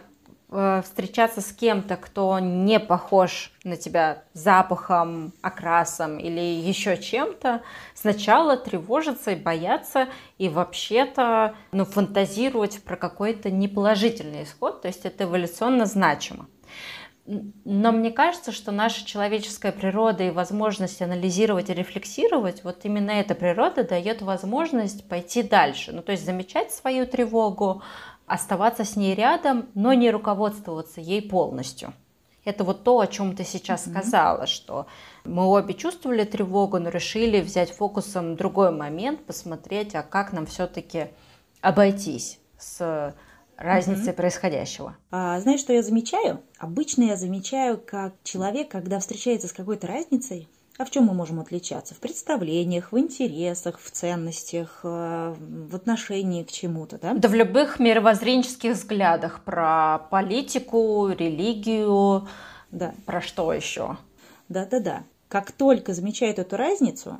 встречаться 0.51 1.39
с 1.39 1.53
кем-то, 1.53 1.96
кто 1.96 2.38
не 2.39 2.79
похож 2.79 3.53
на 3.63 3.77
тебя 3.77 4.24
запахом, 4.34 5.34
окрасом 5.41 6.20
или 6.20 6.41
еще 6.41 6.98
чем-то, 6.98 7.62
сначала 7.96 8.58
тревожиться 8.58 9.31
и 9.31 9.36
бояться, 9.36 10.10
и 10.38 10.50
вообще-то 10.50 11.55
ну, 11.72 11.86
фантазировать 11.86 12.84
про 12.84 12.98
какой-то 12.98 13.50
неположительный 13.50 14.43
исход, 14.43 14.81
то 14.81 14.89
есть 14.89 15.05
это 15.05 15.24
эволюционно 15.24 15.86
значимо. 15.86 16.48
Но 17.25 17.91
мне 17.91 18.12
кажется, 18.12 18.51
что 18.51 18.72
наша 18.72 19.05
человеческая 19.05 19.72
природа 19.72 20.24
и 20.24 20.31
возможность 20.31 21.01
анализировать 21.01 21.70
и 21.70 21.74
рефлексировать, 21.74 22.63
вот 22.63 22.84
именно 22.84 23.12
эта 23.12 23.36
природа 23.36 23.84
дает 23.84 24.22
возможность 24.22 25.08
пойти 25.08 25.43
дальше. 25.43 25.91
Ну, 25.91 26.01
то 26.01 26.12
есть 26.12 26.25
замечать 26.25 26.72
свою 26.72 27.05
тревогу, 27.05 27.84
оставаться 28.31 28.85
с 28.85 28.95
ней 28.95 29.13
рядом, 29.13 29.67
но 29.75 29.93
не 29.93 30.09
руководствоваться 30.09 31.01
ей 31.01 31.21
полностью. 31.21 31.93
Это 32.45 32.63
вот 32.63 32.83
то, 32.83 33.00
о 33.00 33.07
чем 33.07 33.35
ты 33.35 33.43
сейчас 33.43 33.85
mm-hmm. 33.85 33.91
сказала, 33.91 34.47
что 34.47 34.88
мы 35.25 35.45
обе 35.45 35.73
чувствовали 35.73 36.23
тревогу, 36.23 36.79
но 36.79 36.89
решили 36.89 37.41
взять 37.41 37.71
фокусом 37.71 38.38
другой 38.38 38.71
момент, 38.71 39.23
посмотреть, 39.25 39.95
а 39.95 40.01
как 40.01 40.31
нам 40.31 40.45
все-таки 40.45 41.07
обойтись 41.59 42.39
с 42.57 43.13
разницей 43.57 44.09
угу. 44.09 44.17
происходящего. 44.17 44.97
А, 45.11 45.39
знаешь, 45.39 45.59
что 45.59 45.73
я 45.73 45.83
замечаю? 45.83 46.41
Обычно 46.57 47.03
я 47.03 47.15
замечаю, 47.15 47.79
как 47.79 48.15
человек, 48.23 48.71
когда 48.71 49.00
встречается 49.00 49.47
с 49.47 49.53
какой-то 49.53 49.85
разницей, 49.85 50.47
а 50.81 50.85
в 50.85 50.89
чем 50.89 51.05
мы 51.05 51.13
можем 51.13 51.39
отличаться? 51.39 51.93
В 51.93 52.00
представлениях, 52.00 52.91
в 52.91 52.97
интересах, 52.97 53.79
в 53.79 53.91
ценностях, 53.91 54.79
э, 54.83 55.35
в 55.38 55.75
отношении 55.75 56.43
к 56.43 56.51
чему-то, 56.51 56.97
да? 56.97 57.13
Да 57.13 57.29
в 57.29 57.33
любых 57.33 57.79
мировоззренческих 57.79 58.73
взглядах 58.73 59.43
про 59.43 60.00
политику, 60.09 61.09
религию, 61.09 62.27
да. 62.71 62.93
Про 63.05 63.21
что 63.21 63.53
еще? 63.53 63.97
Да-да-да. 64.50 65.03
Как 65.27 65.51
только 65.51 65.93
замечают 65.93 66.39
эту 66.39 66.57
разницу, 66.57 67.19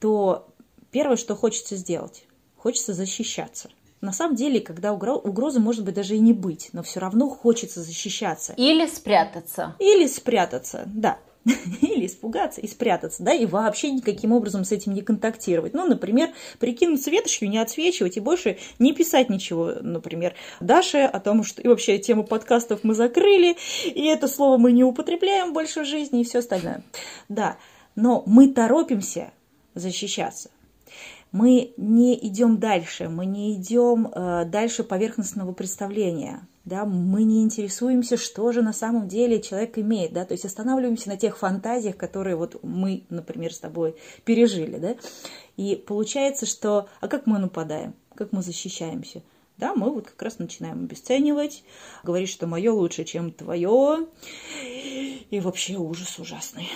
то 0.00 0.48
первое, 0.90 1.16
что 1.16 1.36
хочется 1.36 1.76
сделать, 1.76 2.24
хочется 2.56 2.94
защищаться. 2.94 3.68
На 4.00 4.12
самом 4.12 4.36
деле, 4.36 4.60
когда 4.60 4.92
угрозы 4.92 5.60
может 5.60 5.84
быть 5.84 5.94
даже 5.94 6.14
и 6.14 6.20
не 6.20 6.32
быть, 6.32 6.70
но 6.72 6.82
все 6.82 7.00
равно 7.00 7.28
хочется 7.28 7.82
защищаться. 7.82 8.54
Или 8.56 8.86
спрятаться. 8.86 9.74
Или 9.78 10.06
спрятаться, 10.06 10.84
да. 10.86 11.18
Или 11.80 12.06
испугаться 12.06 12.60
и 12.60 12.66
спрятаться, 12.66 13.22
да, 13.22 13.32
и 13.32 13.46
вообще 13.46 13.90
никаким 13.90 14.32
образом 14.32 14.64
с 14.64 14.72
этим 14.72 14.92
не 14.92 15.02
контактировать. 15.02 15.72
Ну, 15.72 15.86
например, 15.86 16.30
прикинуться 16.58 17.10
ветошью, 17.10 17.48
не 17.48 17.58
отсвечивать 17.58 18.16
и 18.16 18.20
больше 18.20 18.58
не 18.78 18.92
писать 18.92 19.30
ничего, 19.30 19.72
например, 19.80 20.34
Даше 20.60 20.98
о 20.98 21.20
том, 21.20 21.44
что 21.44 21.62
и 21.62 21.68
вообще 21.68 21.98
тему 21.98 22.24
подкастов 22.24 22.80
мы 22.82 22.94
закрыли, 22.94 23.56
и 23.84 24.06
это 24.06 24.28
слово 24.28 24.58
мы 24.58 24.72
не 24.72 24.84
употребляем 24.84 25.52
больше 25.52 25.82
в 25.82 25.86
жизни 25.86 26.20
и 26.20 26.24
все 26.24 26.40
остальное. 26.40 26.82
Да, 27.28 27.56
но 27.94 28.22
мы 28.26 28.48
торопимся 28.48 29.32
защищаться 29.74 30.50
мы 31.32 31.72
не 31.76 32.18
идем 32.26 32.58
дальше, 32.58 33.08
мы 33.08 33.26
не 33.26 33.54
идем 33.54 34.06
э, 34.06 34.44
дальше 34.46 34.84
поверхностного 34.84 35.52
представления, 35.52 36.46
да, 36.64 36.84
мы 36.84 37.24
не 37.24 37.42
интересуемся, 37.42 38.16
что 38.16 38.52
же 38.52 38.62
на 38.62 38.72
самом 38.72 39.08
деле 39.08 39.40
человек 39.40 39.78
имеет, 39.78 40.12
да, 40.12 40.24
то 40.24 40.32
есть 40.32 40.44
останавливаемся 40.44 41.08
на 41.08 41.16
тех 41.16 41.38
фантазиях, 41.38 41.96
которые 41.96 42.36
вот 42.36 42.62
мы, 42.62 43.04
например, 43.08 43.52
с 43.52 43.58
тобой 43.58 43.96
пережили, 44.24 44.78
да, 44.78 44.96
и 45.56 45.76
получается, 45.76 46.46
что, 46.46 46.88
а 47.00 47.08
как 47.08 47.26
мы 47.26 47.38
нападаем, 47.38 47.94
как 48.14 48.32
мы 48.32 48.42
защищаемся? 48.42 49.22
Да, 49.56 49.74
мы 49.74 49.90
вот 49.90 50.08
как 50.10 50.22
раз 50.22 50.38
начинаем 50.38 50.84
обесценивать, 50.84 51.64
говорить, 52.04 52.28
что 52.28 52.46
мое 52.46 52.72
лучше, 52.72 53.04
чем 53.04 53.32
твое, 53.32 54.06
и 54.62 55.40
вообще 55.40 55.76
ужас 55.76 56.18
ужасный. 56.20 56.68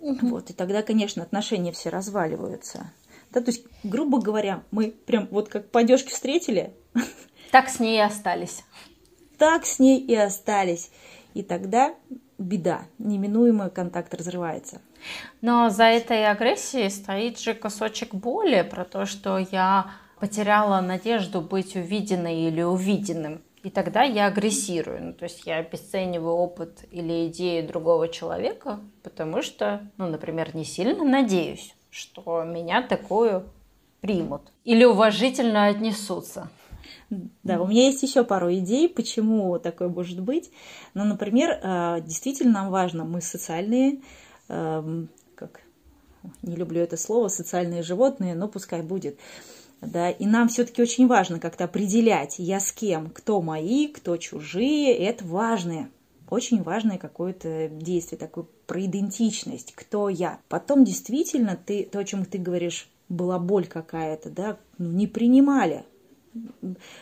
Угу. 0.00 0.26
Вот, 0.28 0.50
и 0.50 0.52
тогда, 0.52 0.82
конечно, 0.82 1.22
отношения 1.22 1.70
все 1.70 1.90
разваливаются. 1.90 2.90
Да, 3.32 3.40
то 3.40 3.50
есть, 3.50 3.64
грубо 3.82 4.20
говоря, 4.20 4.62
мы 4.70 4.90
прям 4.90 5.26
вот 5.30 5.48
как 5.48 5.70
по 5.70 5.80
одежке 5.80 6.10
встретили. 6.10 6.74
Так 7.50 7.68
с 7.68 7.80
ней 7.80 7.96
и 7.96 8.00
остались. 8.00 8.64
Так 9.38 9.64
с 9.66 9.78
ней 9.78 9.98
и 9.98 10.14
остались. 10.14 10.90
И 11.34 11.42
тогда 11.42 11.94
беда, 12.38 12.82
неминуемый 12.98 13.70
контакт 13.70 14.14
разрывается. 14.14 14.82
Но 15.40 15.70
за 15.70 15.84
этой 15.84 16.26
агрессией 16.26 16.90
стоит 16.90 17.38
же 17.38 17.54
кусочек 17.54 18.14
боли 18.14 18.66
про 18.68 18.84
то, 18.84 19.06
что 19.06 19.38
я 19.38 19.90
потеряла 20.20 20.80
надежду 20.80 21.40
быть 21.40 21.74
увиденной 21.74 22.42
или 22.48 22.62
увиденным. 22.62 23.42
И 23.62 23.70
тогда 23.70 24.02
я 24.02 24.26
агрессирую. 24.26 25.04
Ну, 25.04 25.12
то 25.12 25.24
есть 25.24 25.46
я 25.46 25.56
обесцениваю 25.56 26.34
опыт 26.34 26.84
или 26.90 27.28
идеи 27.28 27.60
другого 27.66 28.08
человека, 28.08 28.80
потому 29.02 29.42
что, 29.42 29.88
ну, 29.96 30.08
например, 30.08 30.54
не 30.54 30.64
сильно 30.64 31.04
надеюсь 31.04 31.74
что 31.92 32.42
меня 32.42 32.82
такую 32.82 33.44
примут 34.00 34.50
или 34.64 34.84
уважительно 34.84 35.66
отнесутся. 35.66 36.48
Да, 37.42 37.60
у 37.60 37.66
меня 37.66 37.86
есть 37.86 38.02
еще 38.02 38.24
пару 38.24 38.52
идей, 38.52 38.88
почему 38.88 39.58
такое 39.58 39.88
может 39.88 40.18
быть. 40.20 40.50
Ну, 40.94 41.04
например, 41.04 41.60
э, 41.62 42.00
действительно 42.00 42.52
нам 42.52 42.70
важно, 42.70 43.04
мы 43.04 43.20
социальные, 43.20 44.00
эм, 44.48 45.10
как 45.34 45.60
не 46.40 46.56
люблю 46.56 46.80
это 46.80 46.96
слово, 46.96 47.28
социальные 47.28 47.82
животные, 47.82 48.34
но 48.34 48.48
пускай 48.48 48.80
будет. 48.80 49.18
Да, 49.82 50.10
и 50.10 50.24
нам 50.24 50.48
все-таки 50.48 50.80
очень 50.80 51.06
важно 51.06 51.38
как-то 51.38 51.64
определять, 51.64 52.38
я 52.38 52.60
с 52.60 52.72
кем, 52.72 53.10
кто 53.10 53.42
мои, 53.42 53.88
кто 53.88 54.16
чужие, 54.16 54.96
это 54.96 55.24
важное 55.26 55.90
очень 56.32 56.62
важное 56.62 56.96
какое-то 56.96 57.68
действие, 57.68 58.18
такое 58.18 58.46
про 58.66 58.84
идентичность, 58.84 59.72
кто 59.74 60.08
я. 60.08 60.40
Потом 60.48 60.82
действительно 60.82 61.56
ты, 61.56 61.84
то, 61.84 61.98
о 61.98 62.04
чем 62.04 62.24
ты 62.24 62.38
говоришь, 62.38 62.88
была 63.10 63.38
боль 63.38 63.66
какая-то, 63.66 64.30
да, 64.30 64.58
ну, 64.78 64.90
не 64.90 65.06
принимали 65.06 65.84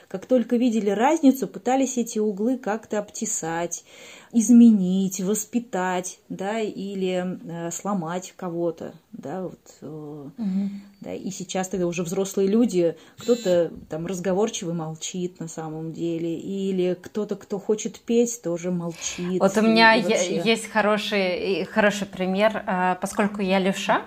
как 0.08 0.26
только 0.26 0.56
видели 0.56 0.90
разницу, 0.90 1.46
пытались 1.46 1.96
эти 1.98 2.18
углы 2.18 2.58
как-то 2.58 2.98
обтесать, 2.98 3.84
изменить, 4.32 5.20
воспитать, 5.20 6.18
да, 6.28 6.60
или 6.60 7.38
э, 7.44 7.70
сломать 7.70 8.34
кого-то, 8.36 8.94
да, 9.12 9.42
вот, 9.42 9.60
э, 9.80 9.86
угу. 9.86 10.70
да, 11.00 11.14
и 11.14 11.30
сейчас 11.30 11.68
тогда 11.68 11.86
уже 11.86 12.02
взрослые 12.02 12.48
люди, 12.48 12.96
кто-то 13.18 13.72
там 13.88 14.06
разговорчивый 14.06 14.74
молчит 14.74 15.38
на 15.40 15.48
самом 15.48 15.92
деле, 15.92 16.38
или 16.38 16.96
кто-то, 17.00 17.36
кто 17.36 17.58
хочет 17.58 18.00
петь, 18.00 18.40
тоже 18.42 18.70
молчит. 18.70 19.40
Вот 19.40 19.56
у 19.56 19.62
меня 19.62 19.94
есть 19.94 20.70
хороший, 20.70 21.64
хороший 21.64 22.06
пример, 22.06 22.64
э, 22.66 22.96
поскольку 23.00 23.42
я 23.42 23.58
левша, 23.58 24.06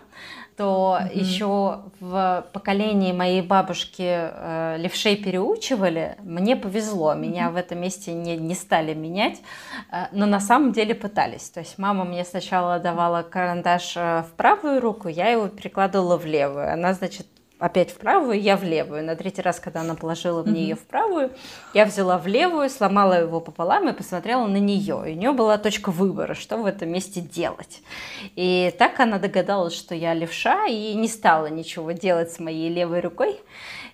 то 0.56 1.00
mm-hmm. 1.00 1.18
еще 1.18 1.80
в 2.00 2.46
поколении 2.54 3.12
моей 3.12 3.42
бабушки 3.42 4.04
э, 4.06 4.78
левшей 4.78 5.16
переучивали. 5.16 6.16
Мне 6.22 6.56
повезло, 6.56 7.14
меня 7.16 7.48
mm-hmm. 7.48 7.52
в 7.52 7.56
этом 7.56 7.80
месте 7.80 8.14
не, 8.14 8.38
не 8.38 8.56
стали 8.56 8.94
менять, 8.94 9.42
э, 9.92 10.06
но 10.12 10.26
на 10.26 10.40
самом 10.40 10.72
деле 10.72 10.96
пытались. 10.96 11.50
То 11.50 11.62
есть 11.62 11.78
мама 11.78 12.04
мне 12.04 12.24
сначала 12.24 12.80
давала 12.80 13.24
карандаш 13.24 13.94
э, 13.98 14.24
в 14.24 14.34
правую 14.36 14.80
руку, 14.80 15.08
я 15.08 15.30
его 15.30 15.48
перекладывала 15.48 16.18
в 16.18 16.26
левую. 16.26 16.72
Она, 16.72 16.94
значит, 16.94 17.28
опять 17.64 17.92
в 17.92 17.98
правую, 17.98 18.42
я 18.42 18.58
в 18.58 18.64
левую. 18.64 19.06
На 19.06 19.16
третий 19.16 19.42
раз, 19.42 19.62
когда 19.62 19.82
она 19.82 19.96
положила 19.96 20.44
мне 20.44 20.52
mm-hmm. 20.52 20.64
ее 20.64 20.76
в 20.76 20.82
правую, 20.82 21.32
я 21.74 21.86
взяла 21.86 22.18
в 22.18 22.28
левую, 22.28 22.70
сломала 22.70 23.14
его 23.14 23.40
пополам 23.40 23.88
и 23.88 23.94
посмотрела 23.94 24.46
на 24.48 24.58
нее. 24.58 25.02
И 25.08 25.14
у 25.14 25.16
нее 25.16 25.32
была 25.32 25.58
точка 25.58 25.90
выбора, 25.90 26.34
что 26.34 26.58
в 26.58 26.66
этом 26.66 26.90
месте 26.90 27.22
делать. 27.22 27.82
И 28.36 28.74
так 28.78 29.00
она 29.00 29.18
догадалась, 29.18 29.74
что 29.74 29.96
я 29.96 30.14
левша, 30.14 30.68
и 30.68 30.94
не 30.94 31.08
стала 31.08 31.48
ничего 31.48 31.94
делать 31.94 32.34
с 32.34 32.40
моей 32.40 32.68
левой 32.68 33.00
рукой. 33.00 33.40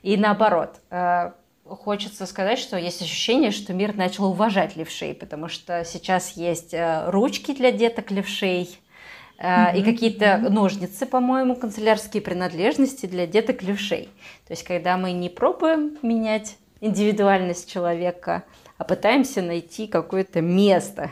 И 0.01 0.17
наоборот, 0.17 0.77
э, 0.89 1.31
хочется 1.63 2.25
сказать, 2.25 2.57
что 2.57 2.75
есть 2.75 3.03
ощущение, 3.03 3.51
что 3.51 3.73
мир 3.73 3.95
начал 3.95 4.25
уважать 4.25 4.75
левшей, 4.77 5.13
потому 5.13 5.47
что 5.47 5.85
сейчас 5.85 6.31
есть 6.31 6.73
э, 6.73 7.07
ручки 7.11 7.53
для 7.53 7.71
деток 7.71 8.09
левшей, 8.09 8.79
mm-hmm. 9.39 9.77
и 9.77 9.83
какие-то 9.83 10.37
ножницы, 10.37 11.05
по-моему, 11.05 11.55
канцелярские 11.55 12.21
принадлежности 12.21 13.05
для 13.05 13.25
деток 13.25 13.63
левшей. 13.63 14.09
То 14.47 14.51
есть, 14.51 14.63
когда 14.63 14.97
мы 14.97 15.11
не 15.11 15.29
пробуем 15.29 15.97
менять 16.01 16.57
индивидуальность 16.81 17.71
человека, 17.71 18.43
а 18.77 18.83
пытаемся 18.83 19.41
найти 19.41 19.87
какое-то 19.87 20.41
место. 20.41 21.11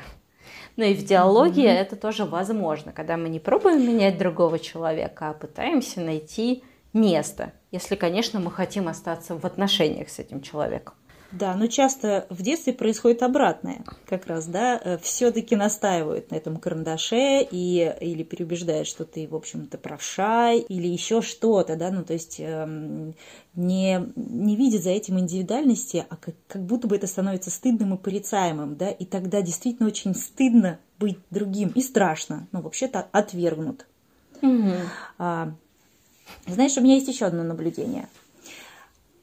Ну 0.75 0.85
и 0.85 0.93
в 0.93 1.03
диалоге 1.03 1.65
mm-hmm. 1.65 1.79
это 1.79 1.95
тоже 1.95 2.25
возможно, 2.25 2.91
когда 2.91 3.17
мы 3.17 3.29
не 3.29 3.39
пробуем 3.39 3.81
менять 3.81 4.17
другого 4.17 4.59
человека, 4.59 5.29
а 5.29 5.33
пытаемся 5.33 6.01
найти 6.01 6.63
место, 6.93 7.51
если, 7.71 7.95
конечно, 7.95 8.39
мы 8.39 8.51
хотим 8.51 8.87
остаться 8.87 9.35
в 9.35 9.45
отношениях 9.45 10.09
с 10.09 10.19
этим 10.19 10.41
человеком. 10.41 10.95
Да, 11.31 11.55
но 11.55 11.67
часто 11.67 12.25
в 12.29 12.41
детстве 12.41 12.71
происходит 12.71 13.21
обратное, 13.21 13.83
как 14.05 14.27
раз, 14.27 14.45
да, 14.45 14.79
э, 14.81 14.97
все-таки 14.99 15.55
настаивают 15.55 16.31
на 16.31 16.35
этом 16.35 16.57
карандаше 16.57 17.41
и, 17.51 17.93
или 17.99 18.23
переубеждают, 18.23 18.87
что 18.87 19.03
ты, 19.03 19.27
в 19.27 19.35
общем-то, 19.35 19.77
правша, 19.77 20.53
или 20.53 20.87
еще 20.87 21.21
что-то, 21.21 21.75
да, 21.75 21.91
ну, 21.91 22.03
то 22.03 22.13
есть 22.13 22.37
эм, 22.39 23.13
не, 23.55 24.07
не 24.15 24.55
видят 24.55 24.83
за 24.83 24.91
этим 24.91 25.19
индивидуальности, 25.19 26.05
а 26.09 26.15
как, 26.15 26.35
как 26.47 26.63
будто 26.63 26.87
бы 26.87 26.95
это 26.95 27.07
становится 27.07 27.51
стыдным 27.51 27.95
и 27.95 27.97
порицаемым, 27.97 28.77
да, 28.77 28.89
и 28.89 29.03
тогда 29.03 29.41
действительно 29.41 29.89
очень 29.89 30.15
стыдно 30.15 30.79
быть 30.97 31.19
другим 31.29 31.69
и 31.75 31.81
страшно, 31.81 32.47
ну, 32.53 32.61
вообще-то 32.61 33.05
отвергнут. 33.11 33.85
Угу. 34.41 34.71
А, 35.17 35.51
знаешь, 36.45 36.77
у 36.77 36.81
меня 36.81 36.95
есть 36.95 37.09
еще 37.09 37.25
одно 37.25 37.43
наблюдение– 37.43 38.07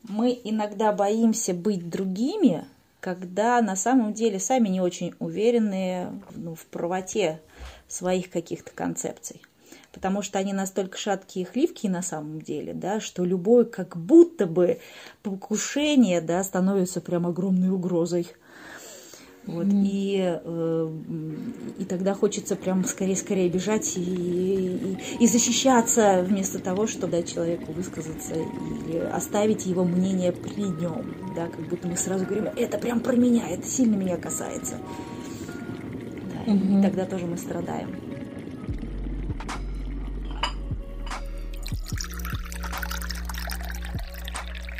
мы 0.08 0.38
иногда 0.44 0.92
боимся 0.92 1.54
быть 1.54 1.88
другими, 1.88 2.64
когда 3.00 3.60
на 3.60 3.76
самом 3.76 4.14
деле 4.14 4.38
сами 4.38 4.68
не 4.68 4.80
очень 4.80 5.14
уверены 5.18 6.08
ну, 6.34 6.54
в 6.54 6.64
правоте 6.66 7.40
своих 7.88 8.30
каких-то 8.30 8.70
концепций. 8.72 9.42
Потому 9.92 10.22
что 10.22 10.38
они 10.38 10.52
настолько 10.52 10.98
шаткие 10.98 11.46
и 11.46 11.48
хливкие 11.48 11.92
на 11.92 12.02
самом 12.02 12.40
деле, 12.40 12.74
да, 12.74 13.00
что 13.00 13.24
любое 13.24 13.64
как 13.64 13.96
будто 13.96 14.46
бы 14.46 14.80
покушение 15.22 16.20
да, 16.20 16.42
становится 16.42 17.00
прям 17.00 17.26
огромной 17.26 17.70
угрозой. 17.70 18.26
Вот, 19.46 19.66
mm. 19.66 19.82
и, 19.84 20.40
э, 20.42 20.90
и 21.78 21.84
тогда 21.84 22.14
хочется 22.14 22.56
прям 22.56 22.82
скорее-скорее 22.84 23.50
бежать 23.50 23.96
и, 23.96 24.00
и, 24.00 24.98
и 25.20 25.26
защищаться 25.26 26.24
вместо 26.26 26.58
того, 26.58 26.86
чтобы 26.86 27.12
дать 27.12 27.32
человеку 27.32 27.72
высказаться 27.72 28.34
или 28.34 28.98
оставить 28.98 29.66
его 29.66 29.84
мнение 29.84 30.32
при 30.32 30.62
нем. 30.62 31.14
Да, 31.36 31.48
как 31.48 31.68
будто 31.68 31.88
мы 31.88 31.96
сразу 31.98 32.24
говорим, 32.24 32.48
это 32.56 32.78
прям 32.78 33.00
про 33.00 33.16
меня, 33.16 33.46
это 33.50 33.66
сильно 33.66 33.96
меня 33.96 34.16
касается. 34.16 34.76
Да, 36.32 36.52
mm-hmm. 36.52 36.78
И 36.78 36.82
тогда 36.82 37.04
тоже 37.04 37.26
мы 37.26 37.36
страдаем. 37.36 37.90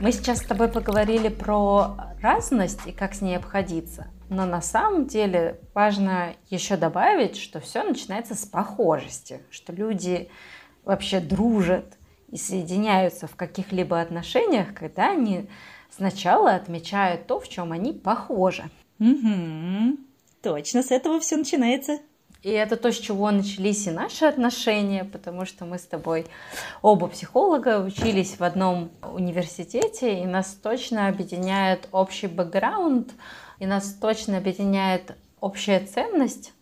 Мы 0.00 0.11
сейчас 0.12 0.38
с 0.38 0.42
тобой 0.42 0.68
поговорили 0.68 1.29
про 1.29 1.96
разность 2.22 2.81
и 2.87 2.92
как 2.92 3.14
с 3.14 3.20
ней 3.20 3.37
обходиться. 3.37 4.07
Но 4.35 4.47
на 4.47 4.61
самом 4.61 5.07
деле 5.07 5.61
важно 5.75 6.35
еще 6.51 6.77
добавить, 6.77 7.37
что 7.37 7.61
все 7.61 7.85
начинается 7.85 8.35
с 8.35 8.44
похожести, 8.44 9.40
что 9.51 9.73
люди 9.73 10.29
вообще 10.85 11.20
дружат 11.20 11.97
и 12.33 12.37
соединяются 12.37 13.29
в 13.29 13.37
каких-либо 13.37 14.01
отношениях, 14.01 14.75
когда 14.75 15.12
они 15.12 15.49
сначала 15.97 16.55
отмечают 16.55 17.29
то, 17.29 17.38
в 17.38 17.49
чем 17.49 17.70
они 17.70 17.92
похожи. 17.92 18.64
Угу. 18.99 19.99
Точно, 20.42 20.83
с 20.83 20.90
этого 20.90 21.20
все 21.20 21.37
начинается. 21.37 22.01
И 22.42 22.51
это 22.51 22.77
то, 22.77 22.92
с 22.92 22.99
чего 22.99 23.31
начались 23.31 23.87
и 23.87 23.90
наши 23.90 24.27
отношения, 24.27 25.05
потому 25.05 25.47
что 25.47 25.64
мы 25.64 25.79
с 25.79 25.87
тобой 25.87 26.27
оба 26.83 27.07
психолога 27.07 27.81
учились 27.81 28.38
в 28.38 28.42
одном 28.42 28.90
университете, 29.03 30.20
и 30.20 30.27
нас 30.27 30.59
точно 30.62 31.09
объединяет 31.09 31.88
общий 31.90 32.27
бэкграунд, 32.27 33.12
и 33.59 33.67
нас 33.67 33.95
точно 33.95 34.38
объединяет 34.38 35.17
общая 35.40 35.81
ценность, 35.81 36.53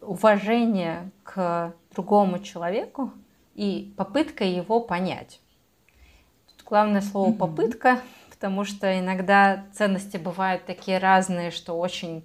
уважение 0.00 1.10
к 1.22 1.72
другому 1.94 2.38
человеку 2.40 3.12
и 3.54 3.94
попытка 3.96 4.44
его 4.44 4.80
понять. 4.80 5.40
Тут 6.48 6.66
главное 6.66 7.00
слово 7.00 7.30
mm-hmm. 7.30 7.36
попытка, 7.36 8.00
потому 8.30 8.64
что 8.64 8.98
иногда 8.98 9.64
ценности 9.72 10.16
бывают 10.16 10.66
такие 10.66 10.98
разные, 10.98 11.50
что 11.50 11.78
очень 11.78 12.24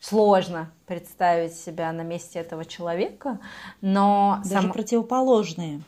сложно 0.00 0.70
представить 0.86 1.54
себя 1.54 1.90
на 1.92 2.02
месте 2.02 2.38
этого 2.38 2.64
человека, 2.64 3.40
но 3.80 4.40
даже 4.44 4.62
сам... 4.62 4.72
противоположные. 4.72 5.82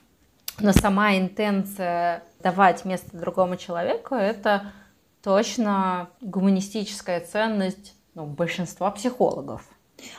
Но 0.59 0.73
сама 0.73 1.17
интенция 1.17 2.25
давать 2.43 2.85
место 2.85 3.17
другому 3.17 3.57
человеку 3.57 4.17
это 4.17 4.73
точно 5.29 6.09
гуманистическая 6.23 7.21
ценность 7.21 7.95
ну, 8.15 8.25
большинства 8.25 8.91
психологов. 8.91 9.69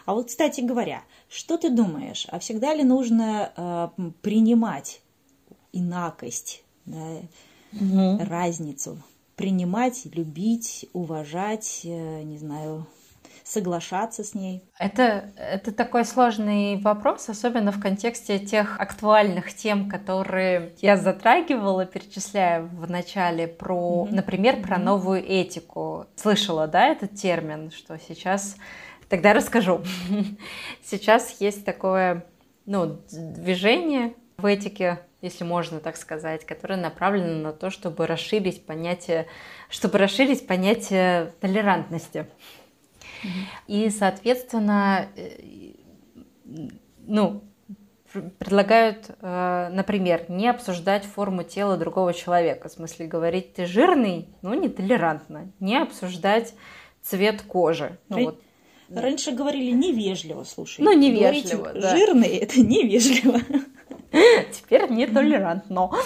А 0.05 0.13
вот, 0.13 0.27
кстати 0.27 0.61
говоря, 0.61 1.01
что 1.27 1.57
ты 1.57 1.71
думаешь, 1.71 2.27
а 2.29 2.37
всегда 2.37 2.75
ли 2.75 2.83
нужно 2.83 3.51
э, 3.57 4.11
принимать 4.21 5.01
инакость, 5.73 6.63
да, 6.85 7.21
угу. 7.73 8.19
разницу, 8.23 9.01
принимать, 9.35 10.05
любить, 10.13 10.85
уважать, 10.93 11.81
э, 11.85 12.21
не 12.21 12.37
знаю, 12.37 12.85
соглашаться 13.49 14.23
с 14.23 14.35
ней? 14.35 14.63
Это, 14.77 15.31
это 15.35 15.71
такой 15.71 16.05
сложный 16.05 16.77
вопрос, 16.77 17.29
особенно 17.29 17.71
в 17.71 17.81
контексте 17.81 18.37
тех 18.37 18.79
актуальных 18.79 19.53
тем, 19.53 19.89
которые 19.89 20.73
я 20.77 20.95
затрагивала, 20.97 21.85
перечисляя 21.85 22.61
в 22.61 22.89
начале 22.89 23.47
про, 23.47 24.07
mm-hmm. 24.07 24.13
например, 24.13 24.61
про 24.61 24.77
новую 24.77 25.23
этику. 25.25 26.05
Слышала, 26.15 26.67
да, 26.67 26.87
этот 26.87 27.15
термин, 27.15 27.71
что 27.71 27.97
сейчас... 27.97 28.55
Тогда 29.09 29.33
расскажу. 29.33 29.81
Сейчас 30.83 31.37
есть 31.41 31.65
такое 31.65 32.27
ну, 32.67 32.99
движение 33.09 34.13
в 34.37 34.45
этике, 34.45 34.99
если 35.23 35.43
можно 35.43 35.79
так 35.79 35.97
сказать, 35.97 36.45
которое 36.45 36.79
направлено 36.79 37.41
на 37.41 37.51
то, 37.51 37.71
чтобы 37.71 38.05
расширить 38.05 38.67
понятие, 38.67 39.25
чтобы 39.67 39.97
расширить 39.97 40.45
понятие 40.45 41.33
толерантности. 41.41 42.27
И, 43.67 43.89
соответственно, 43.89 45.07
э, 45.15 45.73
ну, 47.05 47.43
предлагают, 48.39 49.11
э, 49.21 49.69
например, 49.71 50.25
не 50.29 50.47
обсуждать 50.47 51.05
форму 51.05 51.43
тела 51.43 51.77
другого 51.77 52.13
человека. 52.13 52.69
В 52.69 52.71
смысле, 52.71 53.07
говорить, 53.07 53.53
ты 53.53 53.65
жирный, 53.65 54.27
ну, 54.41 54.53
нетолерантно. 54.53 55.51
Не 55.59 55.81
обсуждать 55.81 56.53
цвет 57.01 57.41
кожи. 57.41 57.97
Ну, 58.09 58.25
вот. 58.25 58.41
Раньше 58.89 59.31
говорили 59.31 59.71
невежливо, 59.71 60.43
слушай. 60.43 60.81
Ну, 60.81 60.91
невежливо, 60.93 61.63
Говорить, 61.63 61.81
да. 61.83 61.95
Жирный– 61.95 62.37
это 62.39 62.59
невежливо. 62.59 63.39
Теперь 64.51 64.89
нетолерантно. 64.89 65.91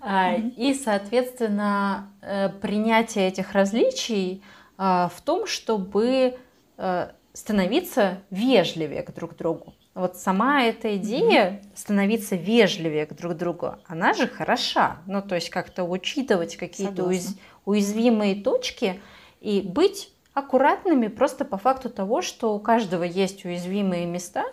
А, 0.00 0.36
и, 0.36 0.72
соответственно, 0.72 2.10
э, 2.22 2.48
принятие 2.48 3.28
этих 3.28 3.52
различий– 3.52 4.42
в 4.76 5.14
том, 5.24 5.46
чтобы 5.46 6.36
э, 6.76 7.08
становиться 7.32 8.18
вежливее 8.30 9.02
к 9.02 9.14
друг 9.14 9.36
другу. 9.36 9.74
Вот 9.94 10.16
сама 10.16 10.64
эта 10.64 10.96
идея 10.96 11.62
становиться 11.74 12.34
вежливее 12.34 13.06
к 13.06 13.14
друг 13.14 13.34
другу, 13.34 13.76
она 13.86 14.12
же 14.12 14.26
хороша. 14.26 14.98
Ну, 15.06 15.22
то 15.22 15.36
есть 15.36 15.50
как-то 15.50 15.84
учитывать 15.84 16.56
какие-то 16.56 17.04
уяз... 17.04 17.36
уязвимые 17.64 18.42
точки 18.42 19.00
и 19.40 19.60
быть 19.60 20.12
аккуратными 20.32 21.06
просто 21.06 21.44
по 21.44 21.58
факту 21.58 21.90
того, 21.90 22.22
что 22.22 22.54
у 22.54 22.58
каждого 22.58 23.04
есть 23.04 23.44
уязвимые 23.44 24.06
места, 24.06 24.44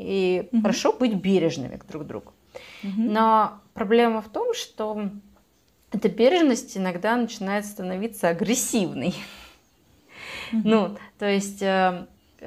и 0.00 0.48
угу. 0.50 0.62
хорошо 0.62 0.92
быть 0.94 1.14
бережными 1.14 1.76
к 1.76 1.86
друг 1.86 2.06
другу. 2.06 2.32
Угу. 2.82 2.92
Но 2.96 3.60
проблема 3.74 4.22
в 4.22 4.28
том, 4.28 4.54
что 4.54 5.10
эта 5.92 6.08
бережность 6.08 6.76
иногда 6.76 7.16
начинает 7.16 7.66
становиться 7.66 8.28
агрессивной. 8.28 9.14
Ну, 10.52 10.96
то 11.18 11.26
есть, 11.26 11.62
э, 11.62 12.06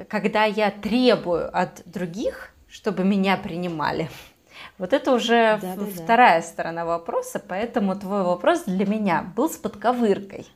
когда 0.10 0.46
я 0.46 0.72
требую 0.72 1.56
от 1.56 1.82
других, 1.86 2.54
чтобы 2.70 3.04
меня 3.04 3.38
принимали, 3.38 4.10
вот 4.78 4.94
это 4.94 5.14
уже 5.14 5.60
да, 5.62 5.76
да, 5.76 5.86
вторая 5.86 6.42
да. 6.42 6.48
сторона 6.48 6.86
вопроса, 6.86 7.42
поэтому 7.46 7.96
твой 7.96 8.24
вопрос 8.24 8.64
для 8.66 8.86
меня 8.86 9.26
был 9.36 9.50
с 9.50 9.58
подковыркой, 9.58 10.48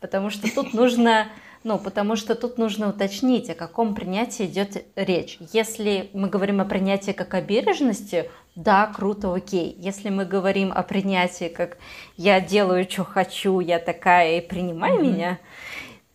потому 0.00 0.30
что 0.30 0.52
тут 0.52 0.72
нужно, 0.74 1.28
ну, 1.62 1.78
потому 1.78 2.16
что 2.16 2.34
тут 2.34 2.58
нужно 2.58 2.88
уточнить, 2.90 3.50
о 3.50 3.54
каком 3.54 3.94
принятии 3.94 4.46
идет 4.46 4.84
речь. 4.96 5.38
Если 5.52 6.10
мы 6.12 6.28
говорим 6.28 6.60
о 6.60 6.64
принятии 6.64 7.12
как 7.12 7.34
о 7.34 7.40
бережности, 7.40 8.30
да, 8.56 8.86
круто, 8.86 9.32
окей. 9.32 9.76
Если 9.78 10.10
мы 10.10 10.24
говорим 10.24 10.72
о 10.72 10.82
принятии 10.82 11.48
как 11.48 11.78
я 12.16 12.40
делаю, 12.40 12.86
что 12.90 13.04
хочу, 13.04 13.60
я 13.60 13.78
такая 13.78 14.38
и 14.38 14.40
принимай 14.40 14.92
mm-hmm. 14.92 15.02
меня, 15.02 15.38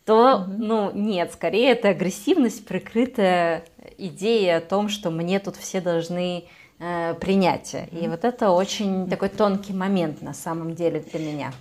то, 0.06 0.38
угу. 0.38 0.52
ну, 0.58 0.92
нет, 0.92 1.34
скорее 1.34 1.72
это 1.72 1.90
агрессивность, 1.90 2.66
прикрытая 2.66 3.66
идеей 3.98 4.56
о 4.56 4.62
том, 4.62 4.88
что 4.88 5.10
мне 5.10 5.40
тут 5.40 5.56
все 5.56 5.82
должны 5.82 6.46
э, 6.80 7.14
принять. 7.16 7.74
Угу. 7.74 7.98
И 7.98 8.08
вот 8.08 8.24
это 8.24 8.52
очень 8.52 9.10
такой 9.10 9.30
тонкий 9.30 9.74
момент 9.74 10.22
на 10.22 10.34
самом 10.34 10.76
деле 10.76 11.00
для 11.00 11.20
меня. 11.20 11.54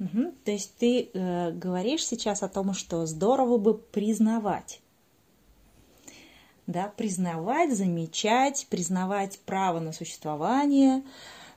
Угу. 0.00 0.32
То 0.44 0.50
есть 0.50 0.76
ты 0.78 1.10
э, 1.12 1.52
говоришь 1.52 2.06
сейчас 2.06 2.42
о 2.42 2.48
том, 2.48 2.72
что 2.72 3.04
здорово 3.06 3.58
бы 3.58 3.74
признавать. 3.74 4.80
Да, 6.66 6.92
признавать, 6.96 7.76
замечать, 7.76 8.66
признавать 8.68 9.38
право 9.46 9.78
на 9.78 9.92
существование, 9.92 11.04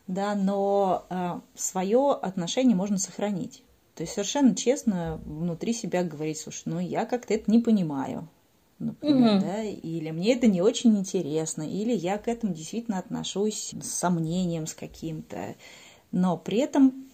да, 0.07 0.35
но 0.35 1.05
э, 1.09 1.39
свое 1.55 2.11
отношение 2.11 2.75
можно 2.75 2.97
сохранить. 2.97 3.63
То 3.99 4.03
есть 4.03 4.13
совершенно 4.13 4.55
честно 4.55 5.19
внутри 5.25 5.73
себя 5.73 6.05
говорить, 6.05 6.39
слушай, 6.39 6.61
ну 6.67 6.79
я 6.79 7.05
как-то 7.05 7.33
это 7.33 7.51
не 7.51 7.59
понимаю, 7.59 8.29
например, 8.79 9.35
угу. 9.35 9.41
да, 9.41 9.61
или 9.61 10.11
мне 10.11 10.35
это 10.35 10.47
не 10.47 10.61
очень 10.61 10.97
интересно, 10.97 11.63
или 11.63 11.91
я 11.91 12.17
к 12.17 12.29
этому 12.29 12.53
действительно 12.53 12.97
отношусь 12.97 13.73
с 13.73 13.89
сомнением, 13.89 14.67
с 14.67 14.73
каким-то, 14.73 15.57
но 16.13 16.37
при 16.37 16.59
этом 16.59 17.09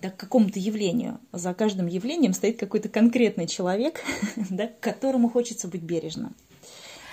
да, 0.00 0.08
к 0.08 0.16
какому-то 0.16 0.58
явлению. 0.58 1.20
За 1.32 1.52
каждым 1.52 1.86
явлением 1.86 2.32
стоит 2.32 2.58
какой-то 2.58 2.88
конкретный 2.88 3.46
человек, 3.46 4.00
да, 4.48 4.68
к 4.68 4.80
которому 4.80 5.28
хочется 5.28 5.68
быть 5.68 5.82
бережным. 5.82 6.34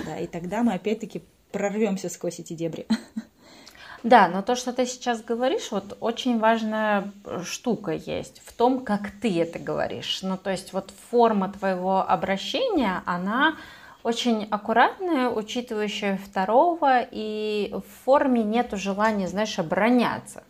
Да, 0.06 0.18
и 0.18 0.28
тогда 0.28 0.64
мы 0.64 0.76
опять-таки 0.76 1.24
прорвемся 1.52 2.08
сквозь 2.08 2.40
эти 2.40 2.54
дебри. 2.54 2.88
Да, 4.04 4.30
но 4.30 4.42
то, 4.42 4.56
что 4.56 4.72
ты 4.72 4.86
сейчас 4.86 5.22
говоришь, 5.22 5.72
вот 5.72 5.98
очень 6.00 6.40
важная 6.40 7.12
штука 7.44 7.92
есть 7.92 8.42
в 8.46 8.54
том, 8.54 8.86
как 8.86 9.12
ты 9.22 9.42
это 9.42 9.60
говоришь. 9.60 10.22
Ну, 10.22 10.38
то 10.38 10.50
есть 10.50 10.72
вот 10.74 10.92
форма 11.12 11.52
твоего 11.52 12.00
обращения, 12.08 13.04
она 13.06 13.56
очень 14.04 14.48
аккуратная, 14.50 15.30
учитывающая 15.30 16.18
второго, 16.18 17.02
и 17.02 17.72
в 17.74 18.06
форме 18.06 18.44
нету 18.44 18.78
желания, 18.78 19.28
знаешь, 19.28 19.60
обороняться. 19.60 20.44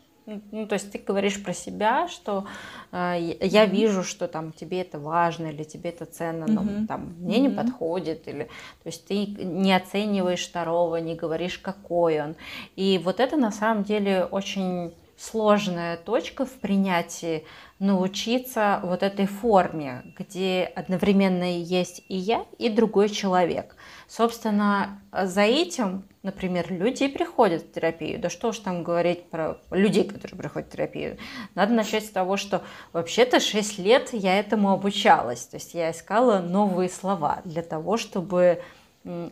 Ну, 0.51 0.67
то 0.67 0.73
есть 0.73 0.91
ты 0.91 0.97
говоришь 0.99 1.43
про 1.43 1.53
себя, 1.53 2.07
что 2.07 2.45
э, 2.91 3.35
я 3.41 3.65
вижу, 3.65 4.03
что 4.03 4.27
там 4.27 4.51
тебе 4.51 4.81
это 4.81 4.99
важно 4.99 5.47
или 5.47 5.63
тебе 5.63 5.89
это 5.89 6.05
ценно, 6.05 6.45
но 6.47 6.61
mm-hmm. 6.61 6.87
там 6.87 7.15
мне 7.19 7.37
mm-hmm. 7.37 7.41
не 7.41 7.49
подходит, 7.49 8.27
или 8.27 8.43
то 8.83 8.87
есть 8.87 9.07
ты 9.07 9.25
не 9.25 9.73
оцениваешь 9.73 10.47
второго, 10.47 10.97
не 10.97 11.15
говоришь, 11.15 11.57
какой 11.57 12.21
он. 12.21 12.35
И 12.75 12.99
вот 13.03 13.19
это 13.19 13.37
на 13.37 13.51
самом 13.51 13.83
деле 13.83 14.25
очень 14.25 14.93
сложная 15.19 15.97
точка 15.97 16.45
в 16.45 16.53
принятии 16.53 17.43
научиться 17.79 18.79
вот 18.83 19.03
этой 19.03 19.25
форме, 19.25 20.03
где 20.17 20.71
одновременно 20.75 21.59
есть 21.59 22.03
и 22.07 22.15
я, 22.15 22.45
и 22.57 22.69
другой 22.69 23.09
человек. 23.09 23.75
Собственно, 24.07 25.01
за 25.11 25.41
этим 25.41 26.03
Например, 26.21 26.65
люди 26.69 27.07
приходят 27.07 27.63
в 27.63 27.71
терапию. 27.71 28.19
Да 28.19 28.29
что 28.29 28.49
уж 28.49 28.59
там 28.59 28.83
говорить 28.83 29.29
про 29.29 29.57
людей, 29.71 30.03
которые 30.03 30.37
приходят 30.37 30.67
в 30.67 30.71
терапию. 30.71 31.17
Надо 31.55 31.73
начать 31.73 32.05
с 32.05 32.09
того, 32.09 32.35
что 32.35 32.61
вообще-то 32.91 33.39
6 33.39 33.79
лет 33.79 34.09
я 34.11 34.37
этому 34.37 34.71
обучалась. 34.71 35.45
То 35.45 35.55
есть 35.55 35.73
я 35.73 35.91
искала 35.91 36.39
новые 36.39 36.89
слова 36.89 37.41
для 37.45 37.61
того, 37.61 37.95
чтобы 37.95 38.61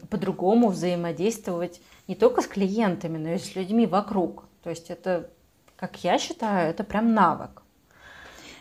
по-другому 0.09 0.69
взаимодействовать 0.69 1.81
не 2.07 2.15
только 2.15 2.41
с 2.41 2.47
клиентами, 2.47 3.17
но 3.17 3.33
и 3.33 3.37
с 3.37 3.53
людьми 3.55 3.85
вокруг. 3.85 4.45
То 4.63 4.69
есть 4.69 4.89
это, 4.89 5.29
как 5.75 6.03
я 6.05 6.17
считаю, 6.17 6.69
это 6.69 6.85
прям 6.85 7.13
навык. 7.13 7.63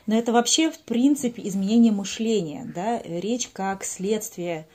Но 0.06 0.16
это 0.16 0.32
вообще, 0.32 0.70
в 0.70 0.80
принципе, 0.80 1.46
изменение 1.46 1.92
мышления. 1.92 2.70
Да? 2.74 3.00
Речь 3.04 3.48
как 3.48 3.84
следствие 3.84 4.66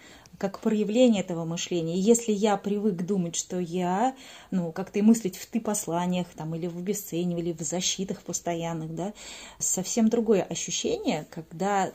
как 0.42 0.60
проявление 0.60 1.22
этого 1.22 1.46
мышления. 1.46 1.98
И 1.98 2.00
если 2.00 2.32
я 2.32 2.58
привык 2.58 3.06
думать, 3.06 3.36
что 3.36 3.60
я, 3.60 4.16
ну, 4.50 4.72
как-то 4.72 4.98
и 4.98 5.04
мыслить 5.04 5.38
в 5.38 5.46
ты-посланиях, 5.46 6.26
там, 6.36 6.56
или 6.56 6.66
в 6.66 6.80
обесценивании, 6.80 7.44
или 7.44 7.54
в 7.54 7.62
защитах 7.62 8.24
постоянных, 8.24 8.96
да, 8.96 9.14
совсем 9.60 10.10
другое 10.10 10.42
ощущение, 10.42 11.28
когда 11.30 11.92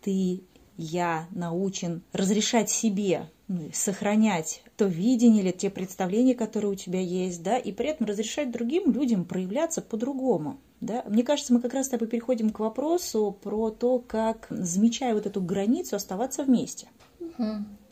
ты, 0.00 0.40
я 0.78 1.26
научен 1.32 2.00
разрешать 2.14 2.70
себе 2.70 3.28
ну, 3.46 3.68
сохранять 3.74 4.62
то 4.78 4.86
видение 4.86 5.42
или 5.42 5.52
те 5.52 5.68
представления, 5.68 6.34
которые 6.34 6.72
у 6.72 6.76
тебя 6.76 7.00
есть, 7.00 7.42
да, 7.42 7.58
и 7.58 7.72
при 7.72 7.90
этом 7.90 8.06
разрешать 8.06 8.50
другим 8.50 8.90
людям 8.90 9.26
проявляться 9.26 9.82
по-другому. 9.82 10.56
Да? 10.80 11.04
Мне 11.06 11.22
кажется, 11.22 11.52
мы 11.52 11.60
как 11.60 11.74
раз 11.74 11.86
с 11.86 11.90
тобой 11.90 12.08
переходим 12.08 12.48
к 12.48 12.58
вопросу 12.58 13.36
про 13.42 13.68
то, 13.68 13.98
как, 13.98 14.46
замечая 14.48 15.12
вот 15.12 15.26
эту 15.26 15.42
границу, 15.42 15.96
оставаться 15.96 16.42
вместе. 16.42 16.88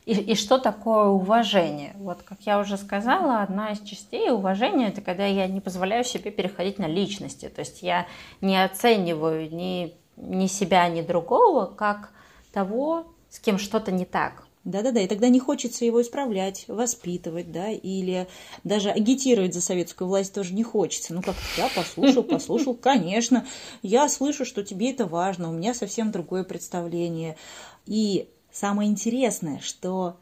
И, 0.06 0.12
и 0.12 0.34
что 0.34 0.58
такое 0.58 1.06
уважение? 1.06 1.94
Вот, 1.96 2.22
как 2.22 2.38
я 2.42 2.58
уже 2.58 2.76
сказала, 2.76 3.42
одна 3.42 3.72
из 3.72 3.80
частей 3.80 4.30
уважения– 4.30 4.88
это 4.88 5.00
когда 5.00 5.24
я 5.24 5.46
не 5.46 5.60
позволяю 5.60 6.04
себе 6.04 6.30
переходить 6.30 6.78
на 6.78 6.86
личности. 6.86 7.48
То 7.48 7.60
есть 7.60 7.82
я 7.82 8.06
не 8.42 8.62
оцениваю 8.62 9.50
ни, 9.50 9.94
ни 10.16 10.46
себя, 10.46 10.88
ни 10.88 11.00
другого 11.00 11.66
как 11.66 12.10
того, 12.52 13.06
с 13.30 13.38
кем 13.38 13.58
что-то 13.58 13.92
не 13.92 14.04
так. 14.04 14.44
Да-да-да, 14.64 15.00
и 15.00 15.06
тогда 15.06 15.28
не 15.28 15.40
хочется 15.40 15.84
его 15.84 16.00
исправлять, 16.00 16.64
воспитывать, 16.68 17.52
да, 17.52 17.70
или 17.70 18.26
даже 18.62 18.90
агитировать 18.90 19.52
за 19.52 19.60
советскую 19.60 20.08
власть 20.08 20.32
тоже 20.32 20.54
не 20.54 20.62
хочется. 20.62 21.12
Ну, 21.12 21.20
как 21.20 21.34
я 21.58 21.68
послушал, 21.68 22.22
послушал, 22.22 22.74
конечно, 22.74 23.46
я 23.82 24.08
слышу, 24.08 24.46
что 24.46 24.64
тебе 24.64 24.90
это 24.90 25.04
важно, 25.04 25.50
у 25.50 25.52
меня 25.52 25.74
совсем 25.74 26.12
другое 26.12 26.44
представление. 26.44 27.36
И 27.84 28.30
Самое 28.54 28.88
интересное, 28.88 29.58
что 29.58 30.16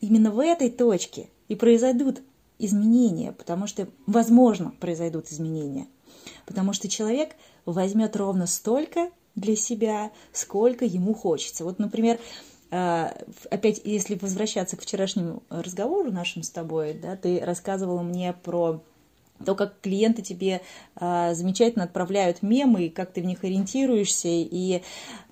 именно 0.00 0.30
в 0.30 0.38
этой 0.38 0.70
точке 0.70 1.26
и 1.48 1.56
произойдут 1.56 2.22
изменения, 2.60 3.32
потому 3.32 3.66
что, 3.66 3.88
возможно, 4.06 4.72
произойдут 4.78 5.32
изменения. 5.32 5.88
Потому 6.46 6.72
что 6.72 6.88
человек 6.88 7.34
возьмет 7.64 8.14
ровно 8.14 8.46
столько 8.46 9.10
для 9.34 9.56
себя, 9.56 10.12
сколько 10.32 10.84
ему 10.84 11.12
хочется. 11.12 11.64
Вот, 11.64 11.80
например, 11.80 12.20
э, 12.70 13.08
опять, 13.50 13.80
если 13.82 14.14
возвращаться 14.14 14.76
к 14.76 14.82
вчерашнему 14.82 15.42
разговору 15.50 16.12
нашему 16.12 16.44
с 16.44 16.50
тобой, 16.50 16.94
да, 16.94 17.16
ты 17.16 17.40
рассказывала 17.40 18.02
мне 18.02 18.32
про 18.32 18.80
то, 19.44 19.56
как 19.56 19.80
клиенты 19.80 20.22
тебе 20.22 20.62
а, 20.94 21.34
замечательно 21.34 21.84
отправляют 21.84 22.42
мемы, 22.42 22.86
и 22.86 22.90
как 22.90 23.12
ты 23.12 23.22
в 23.22 23.26
них 23.26 23.42
ориентируешься. 23.42 24.28
И 24.28 24.82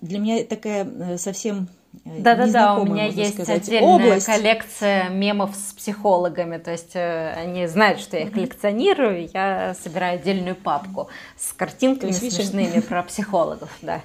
для 0.00 0.18
меня 0.18 0.44
такая 0.44 0.84
э, 0.84 1.16
совсем 1.16 1.68
Э, 1.68 1.83
Да-да-да, 2.04 2.76
у 2.76 2.86
меня 2.86 3.06
есть 3.06 3.34
сказать, 3.34 3.62
отдельная 3.62 3.88
область. 3.88 4.26
коллекция 4.26 5.08
мемов 5.08 5.54
с 5.54 5.72
психологами, 5.72 6.58
то 6.58 6.70
есть 6.70 6.94
э, 6.94 7.32
они 7.34 7.66
знают, 7.66 8.00
что 8.00 8.16
я 8.16 8.24
их 8.24 8.32
коллекционирую, 8.32 9.28
я 9.32 9.74
собираю 9.74 10.18
отдельную 10.18 10.56
папку 10.56 11.08
с 11.36 11.52
картинками 11.52 12.10
есть, 12.10 12.32
смешными 12.32 12.80
про 12.88 13.02
психологов, 13.02 13.70
да. 13.82 14.02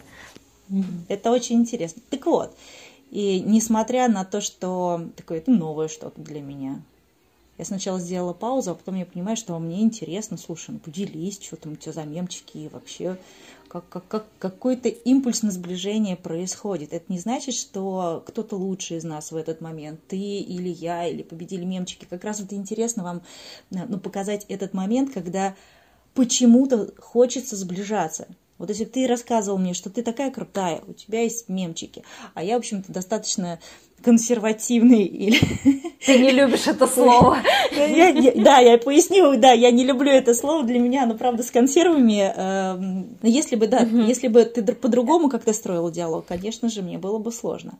Это 1.08 1.32
очень 1.32 1.58
интересно. 1.58 2.02
Так 2.10 2.25
вот, 2.25 2.56
и 3.10 3.41
несмотря 3.41 4.08
на 4.08 4.23
то, 4.23 4.39
что 4.39 5.02
такое 5.15 5.39
это 5.39 5.52
новое 5.52 5.88
что-то 5.88 6.21
для 6.21 6.41
меня, 6.41 6.80
я 7.60 7.65
сначала 7.65 8.00
сделала 8.00 8.32
паузу, 8.32 8.72
а 8.72 8.76
потом 8.76 8.95
я 8.95 9.06
понимаю, 9.06 9.36
что 9.36 9.60
мне 9.60 9.82
интересно, 9.82 10.38
слушай, 10.38 10.72
ну 10.72 10.80
поделись, 10.80 11.43
что 11.43 11.58
там 11.58 11.74
у 11.74 11.76
тебя 11.76 11.91
за 11.91 12.04
мемчики 12.06 12.58
и 12.58 12.69
вообще 12.69 13.17
как, 13.67 13.88
как, 13.89 14.08
как 14.08 14.26
какой-то 14.39 14.88
импульс 14.88 15.43
на 15.43 15.52
сближение 15.52 16.15
происходит. 16.15 16.93
Это 16.93 17.12
не 17.12 17.19
значит, 17.19 17.54
что 17.54 18.24
кто-то 18.26 18.56
лучше 18.56 18.95
из 18.95 19.04
нас 19.04 19.34
в 19.34 19.36
этот 19.36 19.60
момент, 19.60 20.00
ты 20.08 20.17
или 20.17 20.69
я, 20.69 21.06
или 21.06 21.22
победили 21.22 21.65
мемчики. 21.65 22.08
Как 22.10 22.24
раз 22.24 22.39
вот 22.39 22.54
интересно 22.54 23.04
вам 23.04 23.22
ну, 23.72 24.00
показать 24.00 24.45
этот 24.48 24.74
момент, 24.74 25.13
когда 25.13 25.54
почему-то 26.13 26.93
хочется 26.98 27.58
сближаться. 27.58 28.28
Вот 28.60 28.69
если 28.69 28.84
ты 28.84 29.08
рассказывал 29.08 29.58
мне, 29.58 29.74
что 29.74 29.89
ты 29.89 30.04
такая 30.04 30.32
крутая, 30.32 30.82
у 30.86 30.93
тебя 30.93 31.22
есть 31.22 31.48
мемчики, 31.48 32.04
а 32.34 32.43
я, 32.43 32.56
в 32.56 32.60
общем-то, 32.60 32.91
достаточно 32.91 33.60
консервативный 34.04 35.04
или... 35.04 35.39
Ты 36.06 36.17
не 36.19 36.32
любишь 36.32 36.67
это 36.67 36.88
слово. 36.88 37.39
Я, 37.72 38.08
я, 38.08 38.32
да, 38.36 38.60
я 38.60 38.78
поясню, 38.78 39.38
да, 39.38 39.52
я 39.52 39.72
не 39.72 39.84
люблю 39.84 40.10
это 40.10 40.34
слово, 40.34 40.63
для 40.63 40.80
меня 40.80 41.04
оно, 41.04 41.15
правда, 41.15 41.43
с 41.43 41.52
консервами. 41.52 42.32
Э, 42.34 43.04
если 43.22 43.58
бы, 43.58 43.67
да, 43.67 43.80
угу. 43.80 43.98
если 43.98 44.30
бы 44.30 44.45
ты 44.45 44.63
по-другому 44.74 45.30
как-то 45.30 45.52
строил 45.52 45.91
диалог, 45.91 46.26
конечно 46.26 46.69
же, 46.69 46.82
мне 46.82 46.98
было 46.98 47.17
бы 47.17 47.34
сложно. 47.34 47.78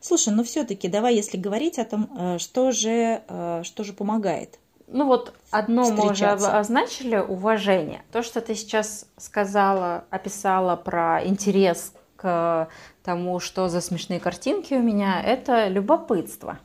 Слушай, 0.00 0.32
ну 0.32 0.44
все-таки 0.44 0.88
давай, 0.88 1.16
если 1.16 1.36
говорить 1.36 1.78
о 1.80 1.84
том, 1.84 2.08
э, 2.16 2.38
что 2.38 2.70
же, 2.70 3.22
э, 3.28 3.62
что 3.64 3.82
же 3.82 3.92
помогает 3.92 4.60
ну 4.86 5.06
вот 5.06 5.34
одно 5.50 5.90
мы 5.90 6.10
уже 6.10 6.26
означили 6.26 7.16
уважение. 7.16 8.02
То, 8.12 8.22
что 8.22 8.40
ты 8.40 8.54
сейчас 8.54 9.06
сказала, 9.16 10.04
описала 10.10 10.76
про 10.76 11.24
интерес 11.24 11.92
к 12.16 12.68
тому, 13.02 13.40
что 13.40 13.68
за 13.68 13.80
смешные 13.80 14.20
картинки 14.20 14.74
у 14.74 14.82
меня, 14.82 15.22
это 15.22 15.68
любопытство. 15.68 16.58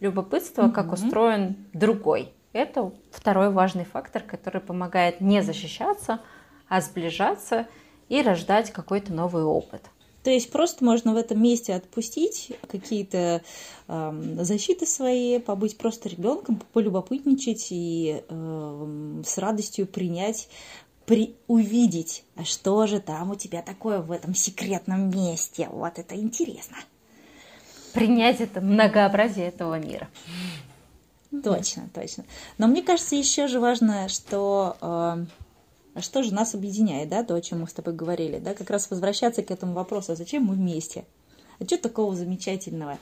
Любопытство, 0.00 0.62
mm-hmm. 0.62 0.72
как 0.72 0.92
устроен 0.92 1.56
другой. 1.72 2.32
Это 2.52 2.92
второй 3.10 3.50
важный 3.50 3.84
фактор, 3.84 4.22
который 4.22 4.60
помогает 4.60 5.20
не 5.20 5.42
защищаться, 5.42 6.20
а 6.68 6.80
сближаться 6.80 7.66
и 8.08 8.22
рождать 8.22 8.72
какой-то 8.72 9.12
новый 9.12 9.42
опыт. 9.42 9.82
То 10.22 10.30
есть 10.30 10.50
просто 10.50 10.84
можно 10.84 11.14
в 11.14 11.16
этом 11.16 11.42
месте 11.42 11.74
отпустить 11.74 12.52
какие-то 12.68 13.42
э, 13.86 14.36
защиты 14.40 14.86
свои, 14.86 15.38
побыть 15.38 15.78
просто 15.78 16.08
ребенком, 16.08 16.60
полюбопытничать 16.72 17.68
и 17.70 18.22
э, 18.28 19.22
с 19.24 19.38
радостью 19.38 19.86
принять, 19.86 20.48
при, 21.06 21.36
увидеть, 21.46 22.24
а 22.36 22.44
что 22.44 22.86
же 22.86 23.00
там 23.00 23.30
у 23.30 23.34
тебя 23.34 23.62
такое 23.62 24.00
в 24.00 24.12
этом 24.12 24.34
секретном 24.34 25.08
месте. 25.10 25.68
Вот 25.70 25.98
это 25.98 26.14
интересно. 26.16 26.76
Принять 27.94 28.40
это 28.42 28.60
многообразие 28.60 29.48
этого 29.48 29.78
мира. 29.78 30.08
Точно, 31.42 31.88
точно. 31.94 32.24
Но 32.58 32.66
мне 32.66 32.82
кажется, 32.82 33.16
еще 33.16 33.46
же 33.46 33.60
важно, 33.60 34.08
что 34.08 34.76
э, 34.80 35.24
а 35.98 36.00
что 36.00 36.22
же 36.22 36.32
нас 36.32 36.54
объединяет, 36.54 37.08
да, 37.08 37.24
то, 37.24 37.34
о 37.34 37.40
чем 37.40 37.62
мы 37.62 37.66
с 37.66 37.72
тобой 37.72 37.92
говорили, 37.92 38.38
да, 38.38 38.54
как 38.54 38.70
раз 38.70 38.88
возвращаться 38.88 39.42
к 39.42 39.50
этому 39.50 39.72
вопросу, 39.72 40.12
а 40.12 40.14
зачем 40.14 40.44
мы 40.44 40.54
вместе? 40.54 41.04
А 41.58 41.64
что 41.64 41.76
такого 41.76 42.14
замечательного 42.14 42.98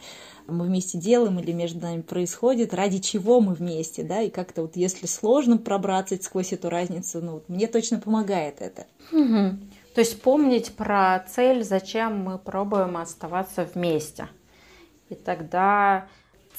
мы 0.46 0.64
вместе 0.64 0.96
делаем 0.96 1.38
или 1.38 1.52
между 1.52 1.80
нами 1.80 2.00
происходит, 2.00 2.72
ради 2.72 3.00
чего 3.00 3.42
мы 3.42 3.52
вместе, 3.52 4.02
да, 4.02 4.22
и 4.22 4.30
как-то 4.30 4.62
вот 4.62 4.76
если 4.76 5.04
сложно 5.04 5.58
пробраться 5.58 6.16
сквозь 6.22 6.54
эту 6.54 6.70
разницу, 6.70 7.20
ну, 7.20 7.32
вот 7.32 7.50
мне 7.50 7.66
точно 7.66 7.98
помогает 7.98 8.62
это. 8.62 8.86
Угу. 9.12 9.58
То 9.94 10.00
есть 10.00 10.22
помнить 10.22 10.74
про 10.74 11.22
цель, 11.28 11.64
зачем 11.64 12.18
мы 12.24 12.38
пробуем 12.38 12.96
оставаться 12.96 13.68
вместе. 13.74 14.30
И 15.10 15.14
тогда 15.14 16.08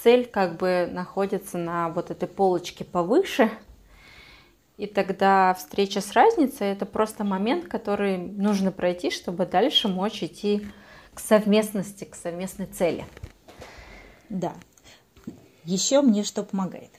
цель 0.04 0.28
как 0.28 0.58
бы 0.58 0.88
находится 0.91 1.58
на 1.58 1.89
вот 1.89 2.12
этой 2.12 2.28
полочке 2.28 2.86
повыше– 2.86 3.50
и 4.78 4.86
тогда 4.86 5.56
встреча 5.56 6.02
с 6.02 6.12
разницей– 6.13 6.68
это 6.72 6.86
просто 6.86 7.24
момент, 7.24 7.68
который 7.68 8.18
нужно 8.18 8.72
пройти, 8.72 9.10
чтобы 9.10 9.46
дальше 9.48 9.88
мочь 9.88 10.22
идти 10.22 10.68
к 11.13 11.20
совместности, 11.20 12.04
к 12.04 12.16
совместной 12.16 12.68
цели. 12.68 13.06
Да. 14.30 14.54
Еще 15.63 16.02
мне 16.02 16.24
что 16.24 16.44
помогает? 16.44 16.92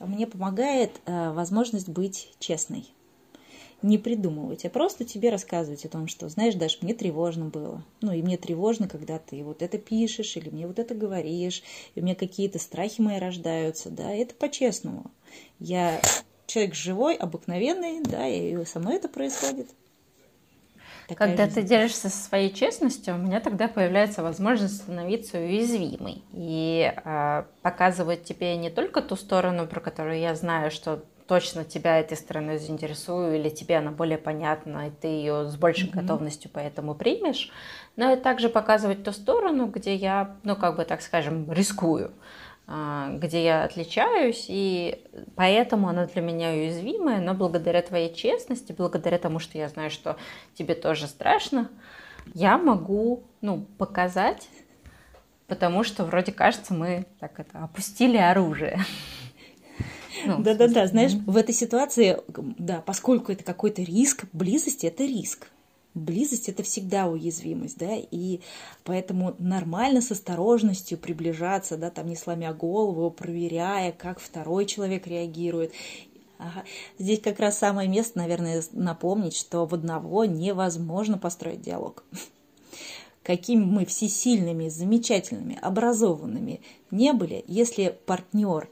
Мне 0.00 0.26
помогает 0.26 1.00
э, 1.06 1.30
возможность 1.32 1.88
быть 1.88 2.34
честной. 2.40 2.90
Не 3.80 3.98
придумывать, 3.98 4.64
а 4.64 4.70
просто 4.70 5.04
тебе 5.04 5.30
рассказывать 5.30 5.84
о 5.84 5.88
том, 5.88 6.08
что, 6.08 6.28
знаешь, 6.28 6.54
Даш, 6.54 6.80
мне 6.80 6.94
тревожно 6.94 7.46
было. 7.46 7.82
Ну, 8.00 8.12
и 8.12 8.22
мне 8.22 8.36
тревожно, 8.36 8.88
когда 8.88 9.18
ты 9.18 9.42
вот 9.44 9.62
это 9.62 9.78
пишешь, 9.78 10.36
или 10.36 10.50
мне 10.50 10.66
вот 10.66 10.78
это 10.78 10.94
говоришь, 10.94 11.62
и 11.94 12.00
у 12.00 12.02
меня 12.02 12.14
какие-то 12.14 12.58
страхи 12.58 13.00
мои 13.00 13.18
рождаются, 13.18 13.90
да, 13.90 14.10
это 14.10 14.34
по-честному. 14.34 15.10
Я 15.58 16.00
человек 16.54 16.74
живой, 16.76 17.16
обыкновенный, 17.16 18.00
да, 18.00 18.28
и 18.28 18.64
со 18.64 18.78
мной 18.78 18.96
это 18.96 19.08
происходит. 19.08 19.66
Такая 21.08 21.28
Когда 21.28 21.44
жизнь. 21.46 21.54
ты 21.60 21.62
делишься 21.66 22.08
со 22.08 22.28
своей 22.28 22.52
честностью, 22.52 23.14
у 23.14 23.18
меня 23.18 23.40
тогда 23.40 23.66
появляется 23.66 24.22
возможность 24.22 24.76
становиться 24.76 25.38
уязвимой 25.38 26.22
и 26.32 26.92
э, 27.04 27.44
показывать 27.62 28.24
тебе 28.24 28.56
не 28.56 28.70
только 28.70 29.02
ту 29.02 29.16
сторону, 29.16 29.66
про 29.66 29.80
которую 29.80 30.18
я 30.18 30.34
знаю, 30.36 30.70
что 30.70 31.02
точно 31.26 31.64
тебя 31.64 31.98
этой 31.98 32.16
стороной 32.16 32.58
заинтересую, 32.58 33.36
или 33.36 33.48
тебе 33.48 33.78
она 33.78 33.90
более 33.90 34.18
понятна, 34.18 34.88
и 34.88 34.90
ты 34.90 35.08
ее 35.08 35.48
с 35.48 35.56
большей 35.56 35.88
Мгм. 35.88 36.00
готовностью 36.00 36.50
поэтому 36.52 36.94
примешь, 36.94 37.50
но 37.96 38.12
и 38.12 38.16
также 38.16 38.48
показывать 38.48 39.04
ту 39.04 39.12
сторону, 39.12 39.66
где 39.66 39.94
я, 39.94 40.36
ну, 40.42 40.54
как 40.54 40.76
бы 40.76 40.84
так 40.84 41.02
скажем, 41.02 41.50
рискую, 41.50 42.06
а, 42.08 42.14
где 43.12 43.44
я 43.44 43.64
отличаюсь, 43.64 44.46
и 44.48 45.02
поэтому 45.36 45.88
она 45.88 46.06
для 46.06 46.22
меня 46.22 46.50
уязвимая, 46.50 47.20
но 47.20 47.34
благодаря 47.34 47.82
твоей 47.82 48.14
честности, 48.14 48.72
благодаря 48.72 49.18
тому, 49.18 49.38
что 49.38 49.58
я 49.58 49.68
знаю, 49.68 49.90
что 49.90 50.16
тебе 50.54 50.74
тоже 50.74 51.06
страшно, 51.06 51.70
я 52.32 52.58
могу, 52.58 53.24
ну, 53.40 53.66
показать, 53.78 54.48
потому 55.46 55.84
что 55.84 56.04
вроде 56.04 56.32
кажется, 56.32 56.74
мы 56.74 57.06
так 57.20 57.38
это 57.40 57.64
опустили 57.64 58.16
оружие. 58.16 58.78
Ну, 60.26 60.38
Да-да-да, 60.38 60.86
смысле, 60.86 60.86
знаешь, 60.86 61.12
в 61.26 61.36
этой 61.36 61.52
ситуации, 61.52 62.18
да, 62.28 62.80
поскольку 62.80 63.32
это 63.32 63.42
какой-то 63.42 63.82
риск, 63.82 64.24
близость– 64.32 64.84
это 64.84 65.02
риск. 65.02 65.48
Близость– 65.94 66.48
это 66.50 66.64
всегда 66.64 67.06
уязвимость, 67.06 67.78
да, 67.78 67.94
и 67.94 68.40
поэтому 68.82 69.36
нормально 69.38 70.00
с 70.00 70.10
осторожностью 70.10 70.98
приближаться, 70.98 71.76
да, 71.76 71.90
там 71.90 72.08
не 72.08 72.16
сломя 72.16 72.52
голову, 72.52 73.10
проверяя, 73.12 73.92
как 73.92 74.18
второй 74.18 74.66
человек 74.66 75.06
реагирует. 75.06 75.72
Ага. 76.38 76.64
Здесь 76.98 77.20
как 77.20 77.38
раз 77.38 77.58
самое 77.58 77.88
место, 77.88 78.18
наверное, 78.18 78.62
напомнить, 78.72 79.36
что 79.36 79.66
в 79.66 79.74
одного 79.74 80.24
невозможно 80.24 81.16
построить 81.16 81.62
диалог. 81.62 82.02
Какими 83.22 83.64
мы 83.64 83.86
всесильными, 83.86 84.68
замечательными, 84.68 85.58
образованными 85.62 86.60
не 86.90 87.12
были, 87.12 87.44
если 87.46 87.96
партнер 88.04 88.68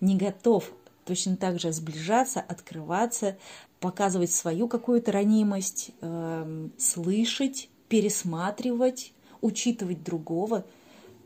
не 0.00 0.16
готов 0.16 0.72
точно 1.04 1.36
так 1.36 1.60
же 1.60 1.72
сближаться, 1.72 2.40
открываться, 2.40 3.36
показывать 3.80 4.32
свою 4.32 4.68
какую-то 4.68 5.12
ранимость, 5.12 5.90
эм, 6.00 6.72
слышать, 6.78 7.68
пересматривать, 7.88 9.12
учитывать 9.40 10.02
другого, 10.02 10.64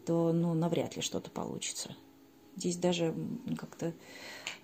то 0.06 0.32
ну, 0.32 0.54
навряд 0.54 0.96
ли 0.96 1.02
что-то 1.02 1.30
получится. 1.30 1.94
Здесь 2.56 2.76
даже 2.76 3.14
как-то 3.56 3.92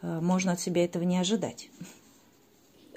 э, 0.03 0.20
можно 0.20 0.53
от 0.53 0.61
себя 0.61 0.85
этого 0.85 1.05
не 1.05 1.18
ожидать. 1.18 1.70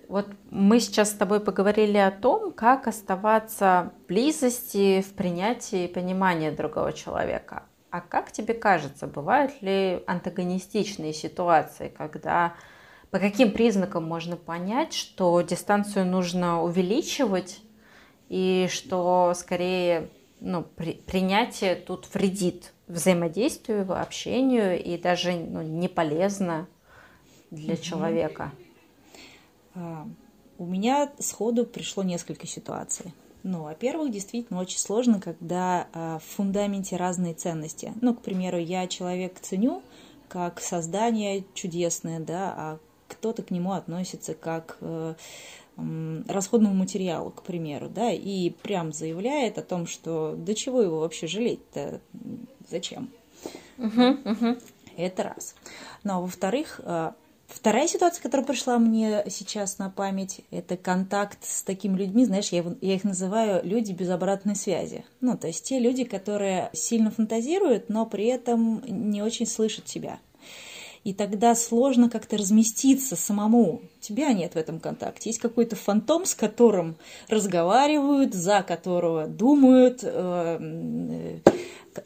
Вот 0.07 0.27
мы 0.49 0.79
сейчас 0.79 1.11
с 1.11 1.15
тобой 1.15 1.41
поговорили 1.41 1.97
о 1.97 2.11
том, 2.11 2.51
как 2.53 2.87
оставаться 2.87 3.91
в 4.03 4.07
близости, 4.07 5.01
в 5.01 5.13
принятии 5.13 5.85
и 5.85 5.93
понимании 5.93 6.49
другого 6.49 6.93
человека. 6.93 7.63
А 7.97 8.01
как 8.01 8.31
тебе 8.31 8.53
кажется, 8.53 9.07
бывают 9.07 9.59
ли 9.63 10.03
антагонистичные 10.05 11.13
ситуации, 11.13 11.87
когда 11.87 12.53
по 13.09 13.17
каким 13.17 13.51
признакам 13.51 14.03
можно 14.03 14.37
понять, 14.37 14.93
что 14.93 15.41
дистанцию 15.41 16.05
нужно 16.05 16.61
увеличивать 16.61 17.59
и 18.29 18.67
что 18.69 19.33
скорее 19.35 20.11
ну, 20.39 20.61
при, 20.61 20.93
принятие 20.93 21.73
тут 21.73 22.13
вредит 22.13 22.71
взаимодействию, 22.85 23.99
общению 23.99 24.79
и 24.79 24.95
даже 24.99 25.31
ну, 25.31 25.63
не 25.63 25.87
полезно 25.87 26.67
для 27.49 27.73
Мгм. 27.73 27.81
человека? 27.81 28.51
А, 29.73 30.05
У 30.59 30.67
меня 30.67 31.11
сходу 31.17 31.65
пришло 31.65 32.03
несколько 32.03 32.45
ситуаций. 32.45 33.11
Ну, 33.47 33.63
во-первых, 33.63 34.11
действительно 34.11 34.59
очень 34.59 34.77
сложно, 34.77 35.21
когда 35.21 35.87
а, 35.93 36.19
в 36.19 36.23
фундаменте 36.35 36.97
разные 36.97 37.33
ценности. 37.33 37.93
Ну, 38.01 38.13
к 38.13 38.21
примеру, 38.21 38.57
я 38.57 38.87
человек 38.87 39.39
ценю 39.39 39.81
как 40.27 40.59
создание 40.59 41.45
чудесное, 41.53 42.19
да, 42.19 42.53
а 42.57 42.79
кто-то 43.07 43.43
к 43.43 43.51
нему 43.51 43.71
относится 43.71 44.33
как 44.33 44.75
э, 44.81 45.13
расходному 46.27 46.75
материалу, 46.75 47.31
к 47.31 47.43
примеру, 47.43 47.87
да, 47.87 48.11
и 48.11 48.49
прям 48.49 48.91
заявляет 48.91 49.57
о 49.57 49.63
том, 49.63 49.87
что 49.87 50.35
до 50.37 50.53
чего 50.53 50.81
его 50.81 50.99
вообще 50.99 51.27
жалеть-то, 51.27 52.01
зачем? 52.69 53.09
Мгм, 53.77 54.19
мгм. 54.25 54.57
Это 54.97 55.23
раз. 55.23 55.55
Ну, 56.03 56.15
а 56.15 56.19
во-вторых, 56.19 56.81
э, 56.83 57.11
вторая 57.47 57.87
ситуация, 57.87 58.21
которая 58.21 58.45
пришла 58.45 58.77
мне 58.77 59.23
сейчас 59.29 59.77
на 59.79 59.89
память, 59.89 60.41
это 60.51 60.77
контакт 60.77 61.39
с 61.43 61.63
такими 61.63 61.97
людьми, 61.97 62.25
знаешь, 62.25 62.49
я, 62.49 62.59
его- 62.59 62.75
я 62.81 62.95
их 62.95 63.03
называю 63.03 63.65
люди 63.65 63.91
без 63.91 64.09
обратной 64.09 64.55
связи. 64.55 65.05
Ну, 65.21 65.37
то 65.37 65.47
есть 65.47 65.65
те 65.65 65.79
люди, 65.79 66.03
которые 66.03 66.69
сильно 66.73 67.11
фантазируют, 67.11 67.89
но 67.89 68.05
при 68.05 68.25
этом 68.25 68.83
не 68.87 69.21
очень 69.21 69.47
слышат 69.47 69.87
себя. 69.87 70.19
И 71.03 71.13
тогда 71.13 71.55
сложно 71.55 72.09
как-то 72.09 72.35
разместиться 72.35 73.15
самому. 73.15 73.81
Тебя 74.01 74.33
нет 74.33 74.55
в 74.55 74.57
этом 74.57 74.81
контакте. 74.81 75.29
Есть 75.29 75.39
какой-то 75.39 75.77
фантом, 75.77 76.25
с 76.25 76.35
которым 76.35 76.97
разговаривают, 77.29 78.33
за 78.33 78.61
которого 78.61 79.25
думают, 79.25 80.01
э, 80.03 80.57
э, 80.59 81.39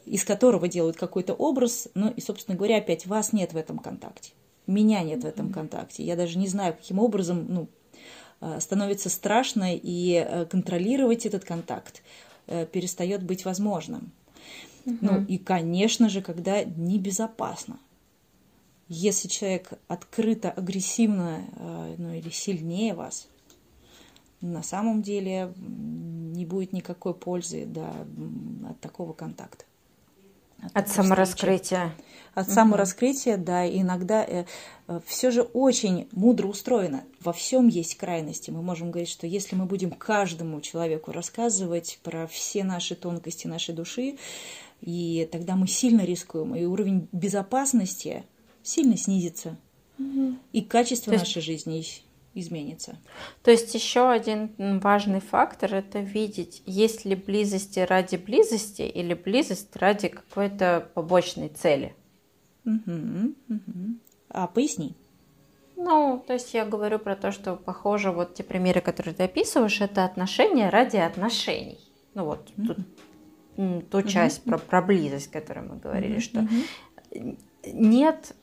из 0.06 0.24
которого 0.24 0.68
делают 0.68 0.96
какой-то 0.96 1.34
образ. 1.34 1.88
Ну 1.94 2.10
и, 2.10 2.20
собственно 2.20 2.56
говоря, 2.56 2.76
опять 2.76 3.06
вас 3.06 3.32
нет 3.32 3.52
в 3.52 3.56
этом 3.56 3.78
контакте. 3.78 4.30
Меня 4.66 5.02
нет 5.02 5.24
в 5.24 5.26
этом 5.26 5.52
контакте. 5.52 6.04
Я 6.04 6.16
даже 6.16 6.38
не 6.38 6.48
знаю, 6.48 6.74
каким 6.74 6.98
образом 6.98 7.46
ну, 7.48 7.68
э, 8.40 8.60
становится 8.60 9.08
страшно, 9.08 9.74
и 9.74 10.12
э, 10.14 10.46
контролировать 10.46 11.26
этот 11.26 11.44
контакт 11.44 12.02
э, 12.46 12.66
перестает 12.66 13.22
быть 13.22 13.44
возможным. 13.44 14.12
Ну 14.84 15.24
и, 15.24 15.38
конечно 15.38 16.08
же, 16.08 16.22
когда 16.22 16.64
небезопасно. 16.64 17.78
Если 18.88 19.28
человек 19.28 19.72
открыто, 19.88 20.50
агрессивно, 20.50 21.44
э, 21.56 21.94
ну 21.98 22.12
или 22.12 22.30
сильнее 22.30 22.94
вас, 22.94 23.28
на 24.40 24.62
самом 24.62 25.02
деле 25.02 25.54
не 25.56 26.44
будет 26.44 26.72
никакой 26.72 27.14
пользы 27.14 27.64
да, 27.64 27.94
от 28.68 28.80
такого 28.80 29.12
контакта. 29.12 29.64
От 30.74 30.88
встречи. 30.88 31.06
самораскрытия. 31.06 31.92
От 32.34 32.48
самораскрытия, 32.50 33.36
да, 33.36 33.68
иногда 33.68 34.26
все 35.06 35.30
же 35.30 35.42
очень 35.42 36.08
мудро 36.12 36.46
устроено. 36.48 37.04
Во 37.20 37.32
всем 37.32 37.68
есть 37.68 37.96
крайности. 37.96 38.50
Мы 38.50 38.62
можем 38.62 38.90
говорить, 38.90 39.10
что 39.10 39.26
если 39.26 39.54
мы 39.54 39.66
будем 39.66 39.90
каждому 39.90 40.60
человеку 40.62 41.12
рассказывать 41.12 41.98
про 42.02 42.26
все 42.26 42.64
наши 42.64 42.94
тонкости 42.94 43.46
нашей 43.46 43.74
души, 43.74 44.16
и 44.80 45.28
тогда 45.30 45.56
мы 45.56 45.66
сильно 45.68 46.02
рискуем, 46.02 46.54
и 46.56 46.64
уровень 46.64 47.06
безопасности 47.12 48.24
сильно 48.62 48.96
снизится, 48.96 49.56
и 50.52 50.62
качество 50.62 51.10
То 51.10 51.18
есть- 51.18 51.26
нашей 51.26 51.42
жизни 51.42 51.80
из- 51.80 52.02
изменится. 52.34 52.98
То 53.42 53.50
есть 53.50 53.74
еще 53.74 54.10
один 54.10 54.52
важный 54.80 55.20
фактор 55.20 55.74
это 55.74 56.00
видеть, 56.00 56.62
есть 56.66 57.04
ли 57.04 57.14
близости 57.14 57.80
ради 57.80 58.16
близости 58.16 58.82
или 58.82 59.14
близость 59.14 59.74
ради 59.76 60.08
какой-то 60.08 60.88
побочной 60.94 61.48
цели. 61.48 61.94
Мгм, 62.64 63.34
мгм. 63.48 64.00
А 64.28 64.46
поясни. 64.46 64.94
Ну, 65.76 66.22
то 66.26 66.34
есть 66.34 66.54
я 66.54 66.64
говорю 66.64 66.98
про 66.98 67.16
то, 67.16 67.32
что 67.32 67.56
похоже, 67.56 68.12
вот 68.12 68.34
те 68.34 68.44
примеры, 68.44 68.80
которые 68.80 69.14
ты 69.14 69.24
описываешь, 69.24 69.80
это 69.80 70.04
отношения 70.04 70.70
ради 70.70 70.96
отношений. 70.96 71.80
Ну 72.14 72.24
вот 72.24 72.50
тут, 72.66 72.78
м, 73.56 73.82
ту 73.82 74.02
часть 74.02 74.44
про, 74.44 74.58
про 74.58 74.80
близость, 74.82 75.30
которую 75.30 75.70
мы 75.70 75.76
говорили, 75.76 76.20
что 76.20 76.42
Мгм. 76.42 77.38
нет 77.64 78.34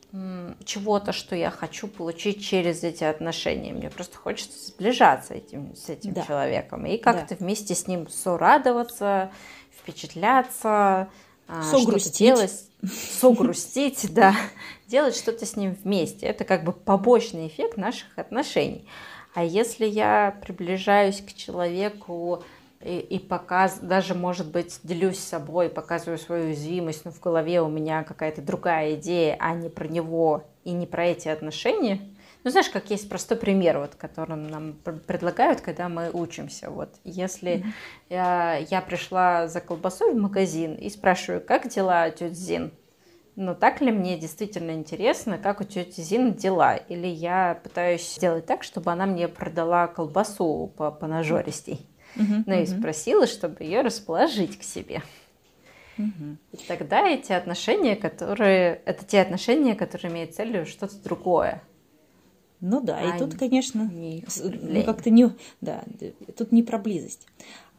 чего-то, 0.65 1.11
что 1.13 1.35
я 1.35 1.51
хочу 1.51 1.87
получить 1.87 2.43
через 2.43 2.83
эти 2.83 3.03
отношения. 3.03 3.73
Мне 3.73 3.89
просто 3.89 4.17
хочется 4.17 4.67
сближаться 4.67 5.35
этим, 5.35 5.75
с 5.75 5.89
этим 5.89 6.13
Да. 6.13 6.23
человеком 6.25 6.85
и 6.85 6.97
как-то 6.97 7.35
вместе 7.35 7.75
с 7.75 7.85
ним 7.87 8.07
сорадоваться, 8.09 9.31
впечатляться, 9.77 11.09
а, 11.47 11.61
Согрустить. 11.63 12.17
делать, 12.17 12.63
согрустить, 13.19 14.07
да, 14.13 14.35
делать 14.87 15.15
что-то 15.15 15.45
с 15.45 15.55
ним 15.55 15.75
вместе. 15.83 16.25
Это 16.25 16.43
как 16.43 16.63
бы 16.63 16.71
побочный 16.71 17.47
эффект 17.47 17.77
наших 17.77 18.17
отношений. 18.17 18.87
А 19.35 19.43
если 19.43 19.85
я 19.85 20.37
приближаюсь 20.43 21.21
к 21.21 21.33
человеку 21.35 22.43
и, 22.81 22.99
и 22.99 23.19
показ, 23.19 23.79
даже, 23.79 24.13
может 24.15 24.51
быть, 24.51 24.79
делюсь 24.83 25.19
собой, 25.19 25.69
показываю 25.69 26.17
свою 26.17 26.45
уязвимость, 26.45 27.05
но 27.05 27.11
в 27.11 27.19
голове 27.19 27.61
у 27.61 27.67
меня 27.67 28.03
какая-то 28.03 28.41
другая 28.41 28.95
идея, 28.95 29.35
а 29.39 29.53
не 29.53 29.69
про 29.69 29.87
него 29.87 30.45
и 30.63 30.71
не 30.71 30.87
про 30.87 31.07
эти 31.07 31.27
отношения. 31.27 31.99
Ну, 32.45 32.51
знаешь, 32.51 32.69
как 32.69 32.89
есть 32.89 33.09
простой 33.09 33.35
пример, 33.37 33.79
вот, 33.79 33.95
который 33.95 34.37
нам 34.37 34.73
пр- 34.73 34.99
предлагают, 34.99 35.59
когда 35.59 35.89
мы 35.89 36.09
учимся. 36.11 36.69
Вот, 36.69 36.95
если 37.03 37.65
я, 38.09 38.55
я 38.55 38.81
пришла 38.81 39.49
за 39.49 39.59
колбасой 39.59 40.13
в 40.13 40.17
магазин 40.17 40.75
и 40.75 40.89
спрашиваю, 40.89 41.41
как 41.41 41.67
дела, 41.67 42.09
тетя 42.11 42.33
Зин? 42.33 42.71
Ну, 43.35 43.55
так 43.55 43.81
ли 43.81 43.91
мне 43.91 44.17
действительно 44.17 44.71
интересно, 44.71 45.37
как 45.37 45.59
у 45.59 45.65
тети 45.65 45.99
Зин 45.99 46.33
дела? 46.33 46.77
Или 46.77 47.07
я 47.07 47.59
пытаюсь 47.61 48.15
сделать 48.15 48.45
так, 48.45 48.63
чтобы 48.63 48.91
она 48.91 49.05
мне 49.05 49.27
продала 49.27 49.87
колбасу 49.87 50.73
по, 50.77 50.91
по 50.91 51.07
нажористей? 51.07 51.88
Угу, 52.15 52.43
ну 52.45 52.61
и 52.61 52.65
спросила, 52.65 53.27
чтобы 53.27 53.63
ее 53.63 53.81
расположить 53.81 54.57
к 54.57 54.63
себе. 54.63 55.01
Угу. 55.97 56.37
И 56.53 56.57
тогда 56.67 57.07
эти 57.07 57.31
отношения, 57.33 57.95
которые... 57.95 58.81
Это 58.85 59.05
те 59.05 59.21
отношения, 59.21 59.75
которые 59.75 60.11
имеют 60.11 60.33
целью 60.33 60.65
что-то 60.65 60.95
другое. 61.03 61.61
Ну 62.61 62.81
да, 62.81 62.99
а 62.99 63.15
и 63.15 63.19
тут, 63.19 63.35
конечно, 63.35 63.89
ну, 63.91 64.83
как-то 64.83 65.09
не... 65.09 65.29
Да, 65.61 65.83
тут 66.37 66.51
не 66.51 66.63
про 66.63 66.77
близость. 66.77 67.25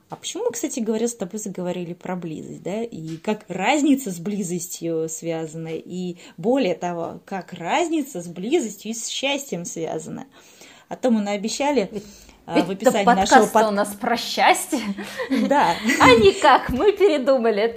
А 0.09 0.17
почему 0.17 0.45
мы, 0.45 0.51
кстати 0.51 0.81
говоря, 0.81 1.07
с 1.07 1.15
тобой 1.15 1.39
заговорили 1.39 1.93
про 1.93 2.17
близость, 2.17 2.63
да, 2.63 2.83
и 2.83 3.17
как 3.19 3.45
разница 3.47 4.11
с 4.11 4.19
близостью 4.19 5.09
связана, 5.09 5.71
и 5.73 6.17
более 6.37 6.75
того, 6.75 7.21
как 7.25 7.53
разница 7.53 8.21
с 8.21 8.27
близостью 8.27 8.91
и 8.91 8.95
с 8.95 9.07
счастьем 9.07 9.65
связана. 9.65 10.27
А 10.89 10.97
то 10.97 11.13
мы 11.13 11.21
наобещали 11.21 11.89
ведь 11.93 12.05
в 12.55 12.71
описании 12.71 13.05
нашего 13.05 13.47
под... 13.47 13.67
у 13.69 13.71
нас 13.71 13.89
про 13.95 14.17
счастье. 14.17 14.81
Да. 15.49 15.75
А 16.01 16.15
не 16.15 16.33
как 16.33 16.71
мы 16.71 16.93
передумали. 16.93 17.75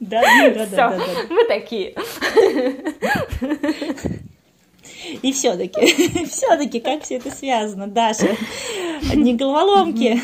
Да, 0.00 0.22
да, 0.22 0.66
да, 0.66 0.66
да. 0.66 0.98
Мы 1.28 1.44
такие. 1.44 1.94
И 5.22 5.32
все-таки, 5.32 6.24
все-таки, 6.26 6.80
как 6.80 7.02
все 7.02 7.16
это 7.16 7.30
связано, 7.30 7.86
Даша? 7.86 8.36
Не 9.14 9.34
головоломки. 9.34 10.20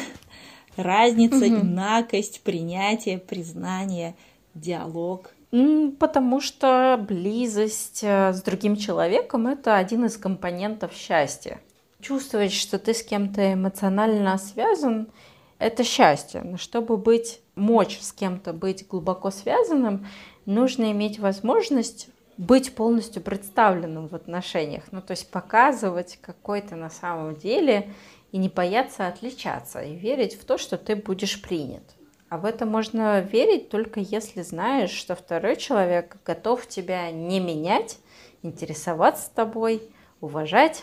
Разница, 0.77 1.49
инакость, 1.49 2.43
принятие, 2.43 3.19
признание, 3.19 4.15
диалог. 4.55 5.31
Потому 5.51 6.41
что 6.41 7.03
близость 7.09 8.01
э, 8.03 8.33
с 8.33 8.43
другим 8.43 8.77
человеком– 8.77 9.47
это 9.49 9.77
один 9.77 10.05
из 10.05 10.17
компонентов 10.17 10.93
счастья. 10.93 11.61
Чувствовать, 12.01 12.53
что 12.53 12.79
ты 12.79 12.93
с 12.93 13.03
кем-то 13.03 13.55
эмоционально 13.55 14.37
связан– 14.39 15.09
это 15.59 15.85
счастье. 15.85 16.43
Но 16.43 16.57
чтобы 16.57 16.97
быть, 16.97 17.41
мочь 17.55 18.01
с 18.01 18.13
кем-то 18.13 18.53
быть 18.53 18.87
глубоко 18.87 19.31
связанным, 19.31 20.07
нужно 20.45 20.91
иметь 20.93 21.19
возможность 21.19 22.09
быть 22.37 22.75
полностью 22.75 23.23
представленным 23.23 24.09
в 24.09 24.15
отношениях. 24.15 24.85
Ну, 24.91 25.01
то 25.01 25.13
есть 25.13 25.31
показывать 25.31 26.19
какой 26.21 26.61
то 26.61 26.77
на 26.77 26.91
самом 26.91 27.37
деле 27.37 27.93
и 28.33 28.39
не 28.39 28.49
бояться 28.49 29.07
отличаться, 29.07 29.81
и 29.81 29.95
верить 29.95 30.39
в 30.39 30.45
то, 30.45 30.59
что 30.59 30.77
ты 30.77 30.97
будешь 30.97 31.41
принят. 31.41 31.83
А 32.29 32.39
в 32.39 32.45
это 32.45 32.67
можно 32.67 33.21
верить 33.21 33.69
только 33.69 34.01
если 34.01 34.43
знаешь, 34.43 34.91
что 34.91 35.15
второй 35.15 35.57
человек 35.57 36.17
готов 36.25 36.67
тебя 36.67 37.11
не 37.13 37.39
менять, 37.39 37.99
интересоваться 38.43 39.31
тобой, 39.33 39.83
уважать 40.21 40.83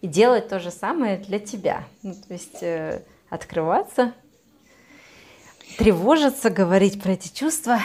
и 0.00 0.06
делать 0.06 0.48
то 0.48 0.58
же 0.58 0.70
самое 0.70 1.18
для 1.18 1.38
тебя. 1.38 1.84
Ну, 2.02 2.14
то 2.14 2.32
есть 2.32 2.62
э, 2.62 3.02
открываться, 3.28 4.14
тревожиться, 5.76 6.48
говорить 6.48 7.02
про 7.02 7.12
эти 7.12 7.28
чувства 7.28 7.78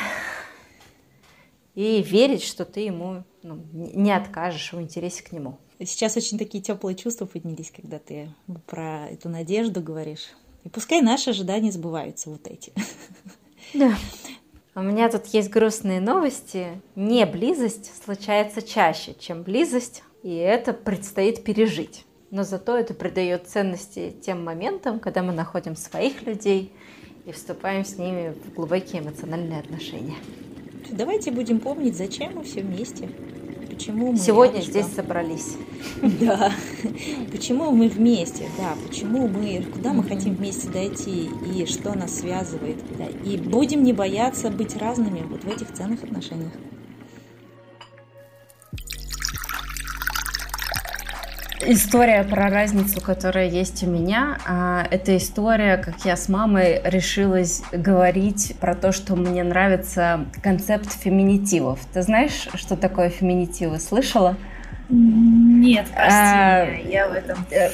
и 1.74 2.02
верить, 2.02 2.44
что 2.44 2.64
ты 2.64 2.80
ему 2.80 3.26
ну, 3.44 3.62
не 3.74 4.14
откажешь 4.14 4.72
в 4.72 4.80
интересе 4.80 5.22
к 5.22 5.34
нему. 5.34 5.58
Сейчас 5.80 6.16
очень 6.16 6.38
такие 6.38 6.64
теплые 6.64 6.96
чувства 6.96 7.26
поднялись, 7.26 7.72
когда 7.76 8.00
ты 8.00 8.30
про 8.66 9.10
эту 9.10 9.28
надежду 9.28 9.82
говоришь. 9.82 10.30
И 10.66 10.70
пускай 10.70 11.02
наши 11.02 11.30
ожидания 11.30 11.72
сбываются, 11.72 12.30
вот 12.30 12.48
эти. 12.48 12.74
Да. 13.74 13.96
У 14.74 14.82
меня 14.82 15.10
тут 15.10 15.28
есть 15.28 15.50
грустные 15.50 16.02
новости. 16.02 16.82
Не 16.96 17.26
близость 17.26 17.92
случается 18.04 18.62
чаще, 18.62 19.16
чем 19.18 19.44
близость, 19.44 20.04
и 20.24 20.36
это 20.36 20.74
предстоит 20.74 21.44
пережить. 21.44 22.06
Но 22.32 22.44
зато 22.44 22.78
это 22.78 22.94
придает 22.94 23.48
ценности 23.48 24.14
тем 24.22 24.44
моментам, 24.44 25.00
когда 25.00 25.24
мы 25.24 25.34
находим 25.34 25.76
своих 25.76 26.24
людей 26.24 26.74
и 27.26 27.32
вступаем 27.32 27.86
с 27.86 27.98
ними 27.98 28.34
в 28.34 28.54
глубокие 28.54 29.02
эмоциональные 29.02 29.60
отношения. 29.60 30.16
Давайте 30.90 31.32
будем 31.32 31.60
помнить, 31.60 31.96
зачем 31.96 32.36
мы 32.36 32.44
все 32.44 32.62
вместе 32.62 33.10
почему 33.86 34.12
мы 34.12 34.18
сегодня 34.18 34.60
рядышком. 34.60 34.82
здесь 34.82 34.96
собрались. 34.96 35.58
Да. 36.20 36.52
Почему 37.32 37.72
мы 37.72 37.88
вместе, 37.88 38.46
да, 38.58 38.76
почему 38.88 39.28
мы, 39.28 39.64
куда 39.74 39.94
мы 39.94 40.04
хотим 40.04 40.36
вместе 40.36 40.70
дойти 40.70 41.30
и 41.54 41.66
что 41.66 41.94
нас 41.94 42.20
связывает. 42.20 42.78
Да. 42.98 43.06
И 43.30 43.38
будем 43.38 43.84
не 43.84 43.94
бояться 43.94 44.50
быть 44.50 44.76
разными 44.76 45.22
вот 45.30 45.44
в 45.44 45.48
этих 45.48 45.74
ценных 45.74 46.04
отношениях. 46.04 46.52
История 51.68 52.24
про 52.24 52.52
разницу, 52.52 53.02
которая 53.02 53.50
есть 53.50 53.82
у 53.82 53.90
меня, 53.90 54.38
а, 54.46 54.86
это 54.92 55.18
история, 55.18 55.78
как 55.78 56.06
я 56.06 56.16
с 56.16 56.30
мамой 56.30 56.80
решилась 56.84 57.64
говорить 57.72 58.56
про 58.60 58.76
то, 58.76 58.92
что 58.92 59.16
мне 59.16 59.44
нравится 59.44 60.26
концепт 60.44 60.92
феминитивов. 60.92 61.80
Ты 61.92 62.04
знаешь, 62.04 62.50
что 62.54 62.76
такое 62.78 63.10
феминитивы? 63.10 63.80
Слышала? 63.80 64.38
Нет, 64.90 65.88
прости, 65.88 66.14
а, 66.14 66.66
я 66.88 67.08
в 67.08 67.14
этом 67.14 67.38
э, 67.50 67.70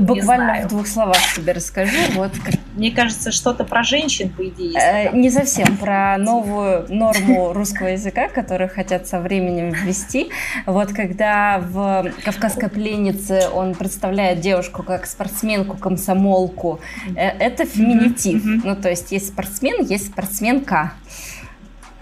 Буквально 0.00 0.66
в 0.66 0.68
двух 0.68 0.86
словах 0.86 1.18
тебе 1.34 1.52
расскажу. 1.52 1.96
Вот. 2.14 2.32
Мне 2.74 2.90
кажется, 2.90 3.30
что-то 3.30 3.64
про 3.64 3.84
женщин, 3.84 4.30
по 4.30 4.46
идее. 4.48 4.78
Э, 4.78 5.16
не 5.16 5.30
совсем, 5.30 5.76
про 5.76 6.18
новую 6.18 6.86
норму 6.88 7.52
русского 7.52 7.88
языка, 7.88 8.28
которую 8.28 8.68
хотят 8.68 9.06
со 9.06 9.20
временем 9.20 9.70
ввести. 9.70 10.30
Вот 10.66 10.92
когда 10.92 11.58
в 11.58 12.10
«Кавказской 12.24 12.68
пленнице» 12.68 13.48
он 13.52 13.74
представляет 13.74 14.40
девушку 14.40 14.82
как 14.82 15.06
спортсменку, 15.06 15.76
комсомолку, 15.76 16.80
э, 17.14 17.28
это 17.28 17.64
феминитив. 17.64 18.42
Ну, 18.64 18.74
то 18.74 18.90
есть 18.90 19.12
есть 19.12 19.28
спортсмен, 19.28 19.84
есть 19.84 20.08
спортсменка. 20.08 20.92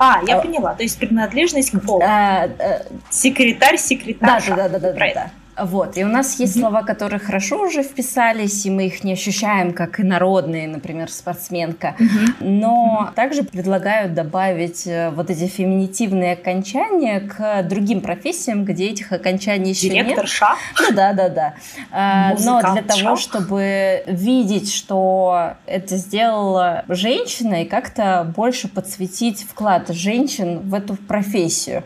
А, 0.05 0.21
я 0.27 0.39
а, 0.39 0.43
поняла. 0.43 0.75
То 0.75 0.83
есть 0.83 0.99
принадлежность 0.99 1.71
к 1.71 1.81
полу. 1.81 2.03
А, 2.03 2.45
а, 2.45 2.83
секретарь, 3.11 3.79
секретарь. 3.79 4.43
Да, 4.49 4.69
да, 4.69 4.79
да, 4.79 4.93
да, 4.93 4.93
да. 4.93 5.31
Вот, 5.57 5.97
и 5.97 6.05
у 6.05 6.09
нас 6.09 6.39
есть 6.41 6.57
mm-hmm. 6.57 6.61
слова, 6.61 6.83
которые 6.83 7.21
хорошо 7.21 7.63
уже 7.63 7.83
вписались, 7.83 8.67
и 8.67 8.71
мы 8.71 8.87
их 8.87 9.05
не 9.05 9.13
ощущаем 9.13 9.73
как 9.73 10.01
инородные, 10.01 10.67
например, 10.67 11.11
спортсменка. 11.11 11.95
Mm-hmm. 11.99 12.35
Но 12.41 13.07
mm-hmm. 13.09 13.15
также 13.15 13.43
предлагают 13.45 14.15
добавить 14.15 14.87
э, 14.87 15.11
вот 15.11 15.31
эти 15.31 15.47
феминитивные 15.47 16.33
окончания 16.33 17.21
к 17.21 17.63
другим 17.63 18.01
профессиям, 18.01 18.65
где 18.65 18.89
этих 18.89 19.13
окончаний 19.13 19.71
еще 19.71 19.89
Директор 19.89 20.25
нет. 20.25 20.27
Директор 20.27 20.59
Ну 20.81 20.97
да, 20.97 21.13
да, 21.13 21.29
да. 21.29 21.55
А, 21.91 22.35
но 22.41 22.61
для 22.73 22.83
того, 22.83 23.17
чтобы 23.17 24.03
видеть, 24.07 24.73
что 24.73 25.53
это 25.67 25.97
сделала 25.97 26.85
женщина, 26.89 27.63
и 27.63 27.65
как-то 27.65 28.31
больше 28.35 28.69
подсветить 28.69 29.43
вклад 29.43 29.89
женщин 29.91 30.61
в 30.61 30.75
эту 30.75 30.97
профессию. 30.97 31.85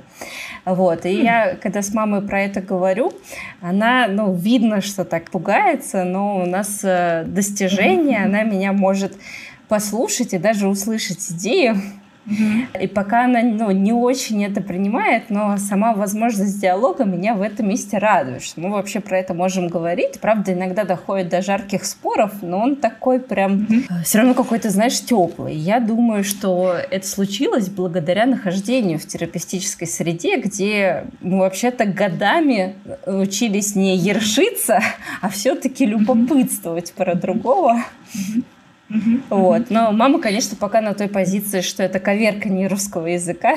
Вот. 0.74 1.06
И 1.06 1.22
я, 1.22 1.56
когда 1.56 1.82
с 1.82 1.94
мамой 1.94 2.20
про 2.20 2.42
это 2.42 2.60
говорю, 2.60 3.12
она, 3.60 4.06
ну, 4.08 4.34
видно, 4.34 4.80
что 4.80 5.04
так 5.04 5.30
пугается, 5.30 6.04
но 6.04 6.42
у 6.42 6.46
нас 6.46 6.80
э, 6.82 7.24
достижение, 7.26 8.24
она 8.24 8.42
меня 8.42 8.72
может 8.72 9.14
послушать 9.68 10.34
и 10.34 10.38
даже 10.38 10.68
услышать 10.68 11.30
идею, 11.30 11.76
и 12.80 12.86
пока 12.86 13.24
она 13.24 13.42
ну, 13.42 13.70
не 13.70 13.92
очень 13.92 14.44
это 14.44 14.60
принимает, 14.60 15.30
но 15.30 15.56
сама 15.56 15.94
возможность 15.94 16.60
диалога 16.60 17.04
меня 17.04 17.34
в 17.34 17.42
этом 17.42 17.68
месте 17.68 17.98
радует, 17.98 18.42
что 18.42 18.60
мы 18.60 18.70
вообще 18.70 19.00
про 19.00 19.18
это 19.18 19.34
можем 19.34 19.68
говорить. 19.68 20.20
Правда, 20.20 20.52
иногда 20.52 20.84
доходит 20.84 21.28
до 21.30 21.42
жарких 21.42 21.84
споров, 21.84 22.32
но 22.42 22.60
он 22.60 22.76
такой 22.76 23.20
прям 23.20 23.66
mm-hmm. 23.66 24.02
все 24.04 24.18
равно 24.18 24.34
какой-то, 24.34 24.70
знаешь, 24.70 25.00
теплый. 25.00 25.54
Я 25.54 25.80
думаю, 25.80 26.24
что 26.24 26.74
это 26.90 27.06
случилось 27.06 27.68
благодаря 27.68 28.26
нахождению 28.26 28.98
в 28.98 29.06
терапевтической 29.06 29.86
среде, 29.86 30.38
где 30.40 31.04
мы 31.20 31.38
вообще-то 31.38 31.86
годами 31.86 32.74
учились 33.06 33.74
не 33.74 33.96
ершиться, 33.96 34.80
а 35.22 35.28
все-таки 35.30 35.86
любопытствовать 35.86 36.92
про 36.92 37.14
другого. 37.14 37.82
Mm-hmm. 38.14 38.42
Вот. 39.30 39.70
Но 39.70 39.92
мама, 39.92 40.20
конечно, 40.20 40.56
пока 40.56 40.80
на 40.80 40.94
той 40.94 41.08
позиции, 41.08 41.60
что 41.60 41.82
это 41.82 41.98
коверка 41.98 42.48
не 42.48 42.66
русского 42.66 43.06
языка. 43.06 43.54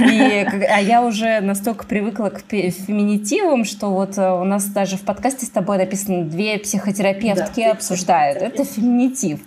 И, 0.00 0.46
а 0.70 0.80
я 0.80 1.04
уже 1.04 1.40
настолько 1.40 1.86
привыкла 1.86 2.30
к 2.30 2.42
феминитивам, 2.50 3.64
что 3.64 3.90
вот 3.90 4.18
э, 4.18 4.30
у 4.30 4.44
нас 4.44 4.66
даже 4.66 4.96
в 4.96 5.02
подкасте 5.02 5.46
с 5.46 5.50
тобой 5.50 5.78
написано 5.78 6.24
«две 6.24 6.58
психотерапевтки 6.58 7.64
да, 7.64 7.72
обсуждают». 7.72 8.42
Это 8.42 8.64
феминитив. 8.64 9.40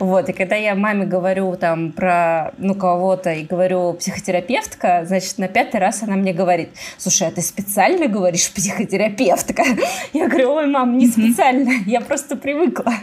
Вот. 0.00 0.28
И 0.28 0.32
когда 0.32 0.56
я 0.56 0.74
маме 0.74 1.06
говорю 1.06 1.56
там 1.56 1.92
про 1.92 2.52
ну, 2.58 2.74
кого-то 2.74 3.32
и 3.32 3.44
говорю 3.44 3.92
«психотерапевтка», 3.94 5.04
значит, 5.06 5.38
на 5.38 5.48
пятый 5.48 5.80
раз 5.80 6.02
она 6.02 6.16
мне 6.16 6.32
говорит 6.32 6.70
«Слушай, 6.96 7.28
а 7.28 7.30
ты 7.30 7.42
специально 7.42 8.08
говоришь 8.08 8.50
психотерапевтка?» 8.52 9.64
Я 10.12 10.28
говорю 10.28 10.52
«Ой, 10.54 10.66
мам, 10.66 10.96
не 10.96 11.08
специально, 11.08 11.70
я 11.86 12.00
просто 12.00 12.36
привыкла». 12.36 12.94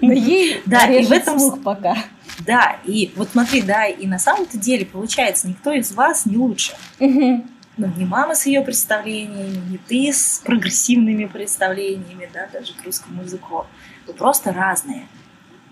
Но 0.00 0.12
ей 0.12 0.62
да, 0.66 0.86
и 0.86 1.04
в 1.04 1.12
этом 1.12 1.38
слух 1.38 1.62
пока. 1.62 1.96
Да, 2.40 2.76
и 2.84 3.12
вот 3.16 3.30
смотри, 3.30 3.62
да, 3.62 3.86
и 3.86 4.06
на 4.06 4.18
самом-то 4.18 4.58
деле 4.58 4.84
получается, 4.84 5.48
никто 5.48 5.72
из 5.72 5.92
вас 5.92 6.26
не 6.26 6.36
лучше. 6.36 6.74
ну, 7.76 7.92
не 7.96 8.04
мама 8.04 8.34
с 8.34 8.46
ее 8.46 8.60
представлениями, 8.62 9.60
не 9.70 9.78
ты 9.78 10.12
с 10.12 10.40
прогрессивными 10.44 11.26
представлениями, 11.26 12.28
да, 12.32 12.48
даже 12.52 12.72
к 12.74 12.84
русскому 12.84 13.22
языку. 13.22 13.66
Вы 14.06 14.14
просто 14.14 14.52
разные. 14.52 15.06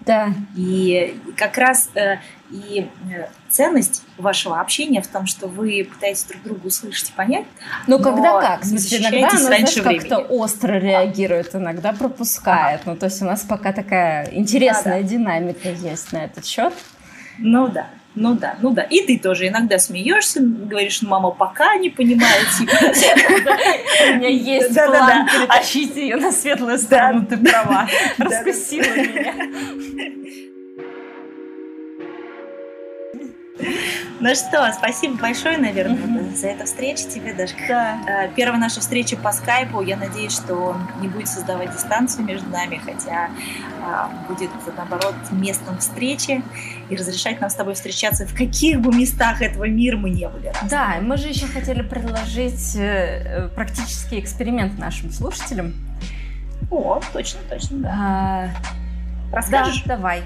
Да. 0.06 0.32
И 0.56 1.20
как 1.36 1.58
раз 1.58 1.90
э, 1.94 2.16
и 2.50 2.88
э, 3.10 3.26
ценность 3.48 4.02
вашего 4.18 4.60
общения 4.60 5.00
в 5.00 5.06
том, 5.06 5.26
что 5.26 5.48
вы 5.48 5.88
пытаетесь 5.90 6.24
друг 6.24 6.42
друга 6.42 6.66
услышать 6.66 7.10
и 7.10 7.12
понять. 7.12 7.46
Ну, 7.86 7.98
когда 7.98 8.40
как? 8.40 8.62
В 8.62 8.66
смысле, 8.66 8.98
иногда 8.98 9.28
она, 9.30 9.38
знаешь, 9.38 9.74
как-то 9.82 10.18
остро 10.18 10.74
реагирует, 10.74 11.54
иногда 11.54 11.92
пропускает. 11.92 12.82
Ну, 12.84 12.96
то 12.96 13.06
есть 13.06 13.22
у 13.22 13.24
нас 13.24 13.42
пока 13.42 13.72
такая 13.72 14.30
интересная 14.32 15.02
да, 15.02 15.02
да. 15.02 15.08
динамика 15.08 15.68
есть 15.70 16.12
на 16.12 16.24
этот 16.24 16.44
счет. 16.44 16.72
Ну 17.38 17.68
да. 17.68 17.88
Ну 18.14 18.34
да, 18.34 18.56
ну 18.60 18.70
да. 18.70 18.82
И 18.82 19.00
ты 19.06 19.18
тоже 19.18 19.48
иногда 19.48 19.78
смеешься, 19.78 20.40
говоришь, 20.42 21.00
ну, 21.00 21.08
мама 21.08 21.30
пока 21.30 21.76
не 21.76 21.88
понимает. 21.88 22.46
Типа. 22.58 22.72
У 24.10 24.16
меня 24.16 24.28
есть 24.28 24.74
план 24.74 25.26
перетащить 25.26 25.96
ее 25.96 26.16
на 26.16 26.30
светлую 26.30 26.78
сторону, 26.78 27.26
ты 27.26 27.38
права. 27.38 27.88
Раскусила 28.18 28.82
меня. 28.82 30.42
Ну 34.20 34.34
что, 34.34 34.72
спасибо 34.72 35.16
большое, 35.16 35.58
наверное, 35.58 35.96
mm-hmm. 35.96 36.36
за 36.36 36.48
эту 36.48 36.64
встречу 36.64 37.08
тебе, 37.08 37.34
даже. 37.34 37.54
Да. 37.68 37.98
Э, 38.06 38.30
первая 38.34 38.60
наша 38.60 38.80
встреча 38.80 39.16
по 39.16 39.32
скайпу. 39.32 39.80
Я 39.82 39.96
надеюсь, 39.96 40.32
что 40.32 40.76
не 41.00 41.08
будет 41.08 41.28
создавать 41.28 41.72
дистанцию 41.72 42.24
между 42.24 42.48
нами, 42.48 42.80
хотя 42.84 43.30
а, 43.84 44.10
будет, 44.28 44.50
наоборот, 44.76 45.14
местом 45.32 45.78
встречи 45.78 46.42
и 46.88 46.96
разрешать 46.96 47.40
нам 47.40 47.50
с 47.50 47.54
тобой 47.54 47.74
встречаться 47.74 48.26
в 48.26 48.36
каких 48.36 48.80
бы 48.80 48.94
местах 48.94 49.42
этого 49.42 49.64
мира 49.64 49.96
мы 49.96 50.10
не 50.10 50.28
были. 50.28 50.46
Разными. 50.46 50.70
Да, 50.70 50.96
мы 51.00 51.16
же 51.16 51.28
еще 51.28 51.46
хотели 51.46 51.82
предложить 51.82 52.76
э, 52.76 53.48
практический 53.54 54.20
эксперимент 54.20 54.78
нашим 54.78 55.10
слушателям. 55.10 55.74
О, 56.70 57.00
точно, 57.12 57.40
точно, 57.50 57.78
да. 57.78 57.90
А, 57.92 58.48
Расскажешь? 59.32 59.82
Да, 59.84 59.96
давай. 59.96 60.22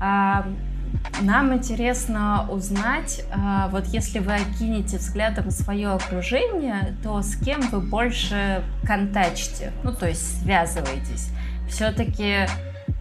А, 0.00 0.46
нам 1.20 1.54
интересно 1.54 2.46
узнать, 2.50 3.24
а, 3.32 3.68
вот 3.68 3.86
если 3.86 4.18
вы 4.18 4.34
окинете 4.34 4.98
взглядом 4.98 5.50
свое 5.50 5.88
окружение, 5.88 6.96
то 7.02 7.22
с 7.22 7.36
кем 7.36 7.60
вы 7.70 7.80
больше 7.80 8.62
контачите, 8.84 9.72
ну 9.82 9.92
то 9.92 10.06
есть 10.08 10.42
связываетесь. 10.42 11.30
Все-таки 11.68 12.46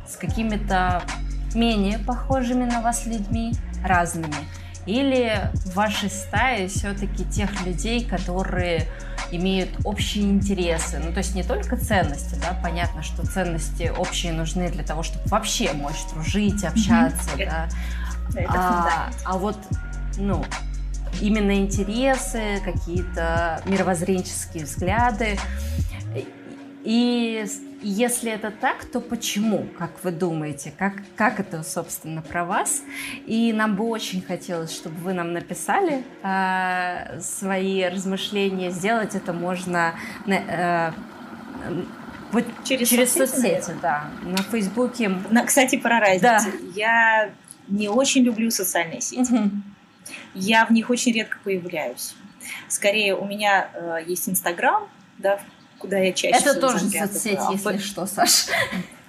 с 0.08 0.16
какими-то 0.16 1.02
менее 1.54 2.00
похожими 2.00 2.66
на 2.66 2.82
вас 2.82 3.06
людьми, 3.06 3.54
разными. 3.84 4.34
Или 4.88 5.52
в 5.54 5.76
вашей 5.76 6.10
стае 6.10 6.68
все-таки 6.70 7.26
тех 7.26 7.66
людей, 7.66 8.04
которые 8.04 8.88
имеют 9.32 9.70
общие 9.84 10.24
интересы. 10.24 11.00
Ну, 11.04 11.12
то 11.12 11.18
есть 11.18 11.36
не 11.36 11.44
только 11.44 11.76
ценности, 11.76 12.36
да, 12.42 12.58
понятно, 12.64 13.04
что 13.04 13.26
ценности 13.26 13.92
общие 13.96 14.32
нужны 14.32 14.70
для 14.70 14.84
того, 14.84 15.04
чтобы 15.04 15.28
вообще 15.28 15.74
мочь 15.74 16.06
дружить, 16.14 16.64
общаться, 16.64 17.30
mm-hmm. 17.36 17.50
да. 17.50 17.70
Это 18.34 18.54
а, 18.54 19.10
а 19.26 19.38
вот, 19.38 19.58
ну, 20.18 20.44
именно 21.22 21.56
интересы, 21.58 22.62
какие-то 22.64 23.62
мировоззренческие 23.66 24.64
взгляды. 24.66 25.38
И 26.84 27.46
если 27.82 28.32
это 28.32 28.52
так, 28.52 28.86
то 28.86 29.00
почему, 29.00 29.68
как 29.78 30.04
вы 30.04 30.12
думаете, 30.12 30.74
как, 30.78 30.94
как 31.16 31.40
это, 31.40 31.64
собственно, 31.64 32.22
про 32.22 32.46
вас? 32.46 32.82
И 33.26 33.54
нам 33.54 33.76
бы 33.76 33.88
очень 33.88 34.22
хотелось, 34.22 34.74
чтобы 34.74 34.96
вы 34.98 35.14
нам 35.14 35.34
написали 35.34 36.04
э, 36.24 37.20
свои 37.22 37.84
размышления. 37.84 38.72
Сделать 38.72 39.16
это 39.16 39.34
можно 39.34 39.94
э, 40.26 40.92
вот 42.32 42.46
через, 42.64 42.90
через 42.90 43.14
соцсети, 43.14 43.62
соцсети 43.62 43.78
да. 43.82 44.10
На 44.24 44.38
Фейсбуке. 44.38 45.10
На, 45.30 45.46
кстати, 45.46 45.78
про 45.78 46.00
разницу. 46.00 46.22
Да. 46.22 46.42
Я 46.76 47.30
не 47.68 47.90
очень 47.90 48.24
люблю 48.24 48.50
социальные 48.52 49.02
сети. 49.02 49.32
Угу. 49.32 49.52
Я 50.34 50.66
в 50.66 50.72
них 50.72 50.90
очень 50.90 51.14
редко 51.14 51.38
появляюсь. 51.44 52.16
Скорее, 52.68 53.16
у 53.16 53.26
меня 53.26 53.70
э, 53.74 54.00
есть 54.08 54.28
Инстаграм, 54.30 54.88
да, 55.18 55.40
куда 55.78 55.98
я 55.98 56.14
чаще 56.14 56.38
Это 56.38 56.60
тоже 56.60 56.80
соцсеть, 56.90 57.40
если 57.52 57.78
что, 57.78 58.06
Саша. 58.06 58.52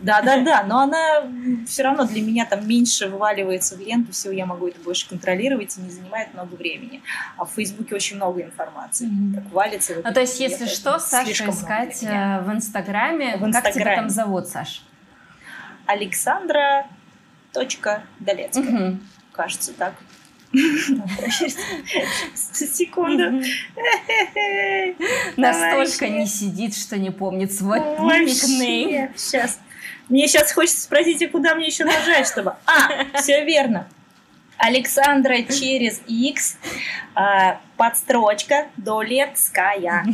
Да, 0.01 0.23
да, 0.23 0.41
да, 0.43 0.63
но 0.63 0.79
она 0.81 1.25
все 1.67 1.83
равно 1.83 2.05
для 2.05 2.23
меня 2.23 2.47
там 2.47 2.69
меньше 2.69 3.09
вываливается 3.09 3.77
в 3.77 3.81
ленту, 3.81 4.13
всего 4.13 4.33
я 4.33 4.47
могу 4.47 4.69
это 4.69 4.81
больше 4.81 5.09
контролировать 5.09 5.77
и 5.77 5.81
не 5.81 5.91
занимает 5.91 6.33
много 6.35 6.55
времени. 6.55 7.03
А 7.37 7.45
в 7.45 7.51
Фейсбуке 7.55 7.97
очень 7.97 8.17
много 8.17 8.43
информации, 8.43 9.09
mm-hmm. 9.09 9.35
так 9.35 9.53
валится. 9.53 9.95
Ну, 10.05 10.13
то 10.13 10.21
есть, 10.21 10.39
если 10.39 10.67
что, 10.67 11.01
Саша 11.01 11.51
искать 11.51 12.03
э, 12.05 12.41
в 12.43 12.53
Инстаграме. 12.53 13.39
В 13.39 13.45
Инстаграме. 13.45 13.53
Как 13.53 13.73
тебя 13.73 13.97
там 13.97 14.09
зовут, 14.09 14.47
Саш? 14.47 14.85
Александра 15.87 16.87
точка 17.53 18.03
Долецкая. 18.21 18.91
Угу. 18.91 18.99
Кажется, 19.33 19.73
так. 19.73 19.95
Секунду. 22.35 23.43
Настолько 25.37 26.09
не 26.09 26.27
сидит, 26.27 26.75
что 26.75 26.97
не 26.99 27.11
помнит 27.11 27.53
свой 27.53 27.81
никнейм. 27.81 29.13
Сейчас. 29.17 29.61
Мне 30.09 30.27
сейчас 30.27 30.53
хочется 30.53 30.81
спросить, 30.81 31.23
а 31.23 31.29
куда 31.29 31.55
мне 31.55 31.67
еще 31.67 31.85
нажать, 31.85 32.27
чтобы... 32.27 32.55
А, 32.65 33.19
все 33.21 33.45
верно. 33.45 33.89
Александра 34.57 35.43
через 35.43 36.01
X, 36.07 36.57
а, 37.15 37.61
подстрочка, 37.77 38.69
Долецкая. 38.77 40.05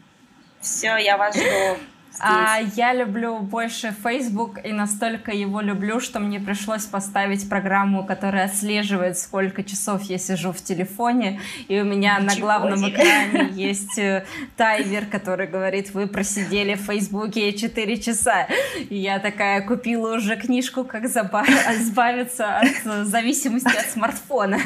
Все, 0.60 0.96
я 0.96 1.18
вас 1.18 1.36
жду. 1.36 1.78
А 2.20 2.58
я 2.76 2.92
люблю 2.94 3.38
больше 3.40 3.94
Facebook 4.02 4.58
и 4.64 4.72
настолько 4.72 5.32
его 5.32 5.60
люблю, 5.60 6.00
что 6.00 6.20
мне 6.20 6.40
пришлось 6.40 6.84
поставить 6.84 7.48
программу, 7.48 8.04
которая 8.04 8.46
отслеживает, 8.46 9.18
сколько 9.18 9.62
часов 9.64 10.02
я 10.04 10.18
сижу 10.18 10.52
в 10.52 10.62
телефоне. 10.62 11.40
И 11.68 11.80
у 11.80 11.84
меня 11.84 12.18
Ничего 12.18 12.34
на 12.34 12.40
главном 12.40 12.78
себе. 12.78 12.90
экране 12.90 13.50
есть 13.52 13.98
э, 13.98 14.24
таймер, 14.56 15.06
который 15.06 15.46
говорит, 15.46 15.92
вы 15.92 16.06
просидели 16.06 16.74
в 16.74 16.80
Фейсбуке 16.82 17.52
4 17.52 18.00
часа. 18.00 18.46
И 18.88 18.96
я 18.96 19.18
такая 19.18 19.62
купила 19.62 20.16
уже 20.16 20.36
книжку, 20.36 20.84
как 20.84 21.04
избавиться 21.04 22.58
от 22.58 23.06
зависимости 23.06 23.76
от 23.76 23.90
смартфона. 23.90 24.58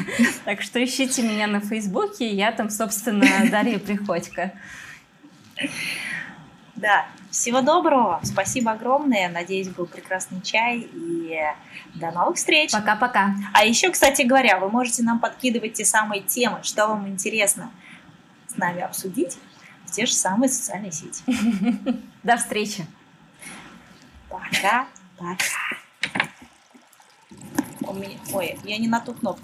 Так 0.45 0.61
что 0.61 0.83
ищите 0.83 1.23
меня 1.23 1.47
на 1.47 1.61
Фейсбуке, 1.61 2.29
я 2.29 2.51
там, 2.51 2.69
собственно, 2.69 3.25
Дарья 3.49 3.79
Приходько. 3.79 4.51
Да, 6.75 7.05
всего 7.29 7.61
доброго. 7.61 8.19
Спасибо 8.23 8.71
огромное. 8.71 9.29
Надеюсь, 9.29 9.69
был 9.69 9.85
прекрасный 9.85 10.41
чай. 10.41 10.87
И 10.93 11.39
до 11.95 12.11
новых 12.11 12.37
встреч. 12.37 12.71
Пока-пока. 12.71 13.35
А 13.53 13.65
еще, 13.65 13.89
кстати 13.89 14.23
говоря, 14.23 14.59
вы 14.59 14.69
можете 14.69 15.03
нам 15.03 15.19
подкидывать 15.19 15.73
те 15.73 15.85
самые 15.85 16.21
темы, 16.21 16.59
что 16.63 16.87
вам 16.87 17.07
интересно 17.07 17.71
с 18.47 18.57
нами 18.57 18.81
обсудить 18.81 19.37
в 19.85 19.91
те 19.91 20.05
же 20.05 20.13
самые 20.13 20.49
социальные 20.49 20.91
сети. 20.91 21.23
До 22.23 22.37
встречи. 22.37 22.85
Пока. 24.29 24.87
Пока. 25.17 25.79
Ой, 28.33 28.59
я 28.63 28.77
не 28.77 28.87
на 28.87 28.99
ту 28.99 29.13
кнопку. 29.13 29.43